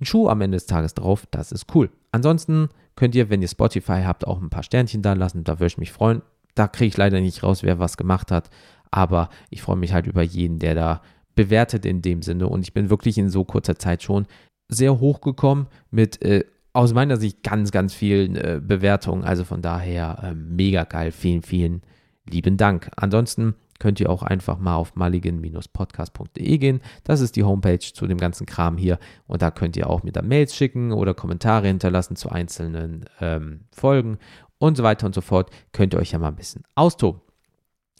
ein 0.00 0.04
Schuh 0.04 0.28
am 0.28 0.40
Ende 0.40 0.56
des 0.56 0.66
Tages 0.66 0.94
drauf. 0.94 1.26
Das 1.30 1.52
ist 1.52 1.74
cool. 1.74 1.90
Ansonsten 2.12 2.68
könnt 2.96 3.14
ihr, 3.14 3.30
wenn 3.30 3.42
ihr 3.42 3.48
Spotify 3.48 4.02
habt, 4.04 4.26
auch 4.26 4.40
ein 4.40 4.50
paar 4.50 4.62
Sternchen 4.62 5.02
da 5.02 5.12
lassen. 5.14 5.44
Da 5.44 5.54
würde 5.54 5.66
ich 5.66 5.78
mich 5.78 5.92
freuen. 5.92 6.22
Da 6.54 6.68
kriege 6.68 6.88
ich 6.88 6.96
leider 6.96 7.20
nicht 7.20 7.42
raus, 7.42 7.62
wer 7.62 7.78
was 7.78 7.96
gemacht 7.96 8.30
hat. 8.30 8.50
Aber 8.90 9.28
ich 9.50 9.62
freue 9.62 9.76
mich 9.76 9.92
halt 9.92 10.06
über 10.06 10.22
jeden, 10.22 10.58
der 10.58 10.74
da 10.74 11.02
bewertet 11.34 11.84
in 11.84 12.02
dem 12.02 12.22
Sinne. 12.22 12.48
Und 12.48 12.62
ich 12.62 12.72
bin 12.72 12.90
wirklich 12.90 13.18
in 13.18 13.30
so 13.30 13.44
kurzer 13.44 13.76
Zeit 13.76 14.02
schon 14.02 14.26
sehr 14.68 15.00
hochgekommen 15.00 15.66
mit 15.90 16.22
äh, 16.22 16.44
aus 16.72 16.92
meiner 16.92 17.16
Sicht 17.16 17.42
ganz, 17.42 17.70
ganz 17.70 17.94
vielen 17.94 18.36
äh, 18.36 18.60
Bewertungen. 18.62 19.24
Also 19.24 19.44
von 19.44 19.62
daher 19.62 20.18
äh, 20.22 20.34
mega 20.34 20.84
geil. 20.84 21.12
Vielen, 21.12 21.42
vielen 21.42 21.82
lieben 22.28 22.56
Dank. 22.56 22.90
Ansonsten 22.96 23.54
könnt 23.78 24.00
ihr 24.00 24.10
auch 24.10 24.22
einfach 24.22 24.58
mal 24.58 24.76
auf 24.76 24.94
mulligan-podcast.de 24.96 26.58
gehen. 26.58 26.80
Das 27.04 27.20
ist 27.20 27.36
die 27.36 27.44
Homepage 27.44 27.78
zu 27.78 28.06
dem 28.06 28.18
ganzen 28.18 28.46
Kram 28.46 28.76
hier. 28.76 28.98
Und 29.26 29.42
da 29.42 29.50
könnt 29.50 29.76
ihr 29.76 29.88
auch 29.90 30.02
mir 30.02 30.12
da 30.12 30.22
Mails 30.22 30.54
schicken 30.54 30.92
oder 30.92 31.14
Kommentare 31.14 31.66
hinterlassen 31.66 32.16
zu 32.16 32.30
einzelnen 32.30 33.04
ähm, 33.20 33.62
Folgen 33.72 34.18
und 34.58 34.76
so 34.76 34.82
weiter 34.82 35.06
und 35.06 35.14
so 35.14 35.20
fort. 35.20 35.50
Könnt 35.72 35.94
ihr 35.94 36.00
euch 36.00 36.12
ja 36.12 36.18
mal 36.18 36.28
ein 36.28 36.36
bisschen 36.36 36.62
austoben. 36.74 37.20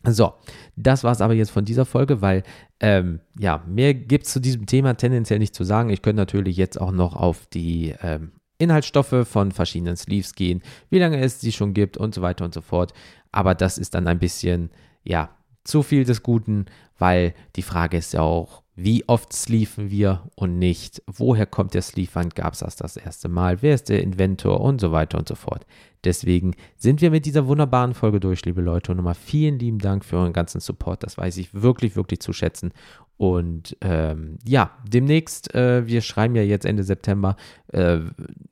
So, 0.07 0.35
das 0.77 1.03
war 1.03 1.13
es 1.13 1.23
aber 1.23 1.33
jetzt 1.33 1.51
von 1.51 1.65
dieser 1.65 1.87
Folge, 1.87 2.21
weil 2.21 2.43
ähm, 2.79 3.21
ja, 3.39 3.65
mehr 3.67 3.95
gibt 3.95 4.27
es 4.27 4.33
zu 4.33 4.41
diesem 4.41 4.67
Thema 4.67 4.95
tendenziell 4.95 5.39
nicht 5.39 5.55
zu 5.55 5.65
sagen. 5.65 5.89
Ich 5.89 6.03
könnte 6.03 6.21
natürlich 6.21 6.59
jetzt 6.59 6.79
auch 6.79 6.93
noch 6.93 7.17
auf 7.17 7.47
die 7.47 7.95
ähm, 8.03 8.33
Inhaltsstoffe 8.59 9.27
von 9.27 9.51
verschiedenen 9.53 9.97
Sleeves 9.97 10.35
gehen, 10.35 10.63
wie 10.91 10.99
lange 10.99 11.19
es 11.21 11.41
sie 11.41 11.53
schon 11.53 11.73
gibt 11.73 11.97
und 11.97 12.15
so 12.15 12.21
weiter 12.21 12.45
und 12.45 12.53
so 12.53 12.61
fort. 12.61 12.93
Aber 13.33 13.55
das 13.55 13.79
ist 13.79 13.95
dann 13.95 14.07
ein 14.07 14.19
bisschen, 14.19 14.71
ja, 15.03 15.31
zu 15.65 15.83
viel 15.83 16.05
des 16.05 16.23
Guten, 16.23 16.67
weil 16.99 17.35
die 17.57 17.63
Frage 17.63 17.97
ist 17.97 18.13
ja 18.13 18.21
auch, 18.21 18.63
wie 18.77 19.09
oft 19.09 19.33
sleeven 19.33 19.91
wir 19.91 20.29
und 20.35 20.59
nicht, 20.59 21.03
woher 21.07 21.47
kommt 21.47 21.75
der 21.75 21.83
Sleeve, 21.83 22.29
gab 22.35 22.55
es 22.55 22.59
das 22.59 22.77
das 22.77 22.97
erste 22.97 23.29
Mal, 23.29 23.63
wer 23.63 23.75
ist 23.75 23.89
der 23.89 24.03
Inventor 24.03 24.61
und 24.61 24.81
so 24.81 24.91
weiter 24.91 25.19
und 25.19 25.29
so 25.29 25.37
fort. 25.37 25.65
Deswegen 26.05 26.55
sind 26.77 27.01
wir 27.01 27.11
mit 27.11 27.25
dieser 27.25 27.47
wunderbaren 27.47 27.95
Folge 27.95 28.21
durch, 28.21 28.45
liebe 28.45 28.61
Leute. 28.61 28.93
Und 28.93 28.99
nochmal 28.99 29.15
vielen 29.15 29.59
lieben 29.59 29.79
Dank 29.79 30.05
für 30.05 30.17
euren 30.17 30.35
ganzen 30.35 30.61
Support. 30.61 31.03
Das 31.03 31.17
weiß 31.17 31.39
ich 31.39 31.55
wirklich, 31.55 31.97
wirklich 31.97 32.21
zu 32.21 32.33
schätzen. 32.33 32.73
Und 33.17 33.77
ähm, 33.81 34.39
ja, 34.45 34.73
demnächst, 34.87 35.55
äh, 35.55 35.87
wir 35.87 36.01
schreiben 36.01 36.35
ja 36.35 36.43
jetzt 36.43 36.67
Ende 36.67 36.83
September, 36.83 37.37
äh, 37.69 37.99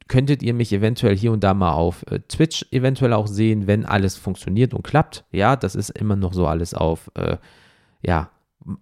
könntet 0.06 0.42
ihr 0.42 0.54
mich 0.54 0.72
eventuell 0.72 1.16
hier 1.16 1.32
und 1.32 1.42
da 1.42 1.52
mal 1.52 1.72
auf 1.72 2.04
äh, 2.10 2.20
Twitch 2.20 2.66
eventuell 2.70 3.12
auch 3.12 3.26
sehen, 3.26 3.66
wenn 3.66 3.84
alles 3.84 4.16
funktioniert 4.16 4.72
und 4.72 4.84
klappt. 4.84 5.24
Ja, 5.32 5.56
das 5.56 5.74
ist 5.74 5.90
immer 5.90 6.14
noch 6.14 6.32
so 6.32 6.46
alles 6.46 6.74
auf, 6.74 7.10
äh, 7.14 7.38
ja, 8.02 8.30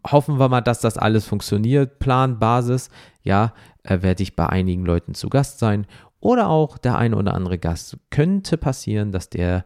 hoffen 0.06 0.38
wir 0.38 0.50
mal, 0.50 0.60
dass 0.60 0.80
das 0.80 0.98
alles 0.98 1.24
funktioniert. 1.24 1.98
Plan, 1.98 2.38
Basis, 2.38 2.90
ja, 3.22 3.54
äh, 3.82 4.02
werde 4.02 4.22
ich 4.22 4.36
bei 4.36 4.46
einigen 4.46 4.84
Leuten 4.84 5.14
zu 5.14 5.30
Gast 5.30 5.58
sein. 5.58 5.86
Oder 6.20 6.50
auch 6.50 6.76
der 6.76 6.98
eine 6.98 7.16
oder 7.16 7.32
andere 7.32 7.58
Gast 7.58 7.96
könnte 8.10 8.58
passieren, 8.58 9.10
dass 9.12 9.30
der 9.30 9.64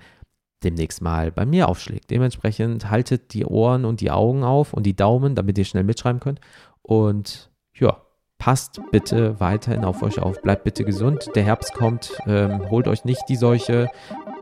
demnächst 0.64 1.02
mal 1.02 1.30
bei 1.30 1.46
mir 1.46 1.68
aufschlägt. 1.68 2.10
Dementsprechend 2.10 2.90
haltet 2.90 3.34
die 3.34 3.44
Ohren 3.44 3.84
und 3.84 4.00
die 4.00 4.10
Augen 4.10 4.44
auf 4.44 4.72
und 4.72 4.84
die 4.84 4.96
Daumen, 4.96 5.34
damit 5.34 5.58
ihr 5.58 5.64
schnell 5.64 5.84
mitschreiben 5.84 6.20
könnt. 6.20 6.40
Und 6.82 7.50
ja, 7.78 7.98
passt 8.38 8.80
bitte 8.90 9.40
weiterhin 9.40 9.84
auf 9.84 10.02
euch 10.02 10.18
auf. 10.18 10.40
Bleibt 10.42 10.64
bitte 10.64 10.84
gesund. 10.84 11.30
Der 11.34 11.44
Herbst 11.44 11.74
kommt. 11.74 12.12
Ähm, 12.26 12.70
holt 12.70 12.88
euch 12.88 13.04
nicht 13.04 13.22
die 13.28 13.36
Seuche. 13.36 13.90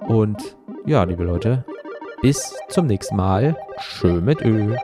Und 0.07 0.57
ja, 0.87 1.05
liebe 1.05 1.25
Leute, 1.25 1.65
bis 2.21 2.55
zum 2.69 2.87
nächsten 2.87 3.17
Mal. 3.17 3.57
Schön 3.79 4.25
mit 4.25 4.43
Öl. 4.43 4.77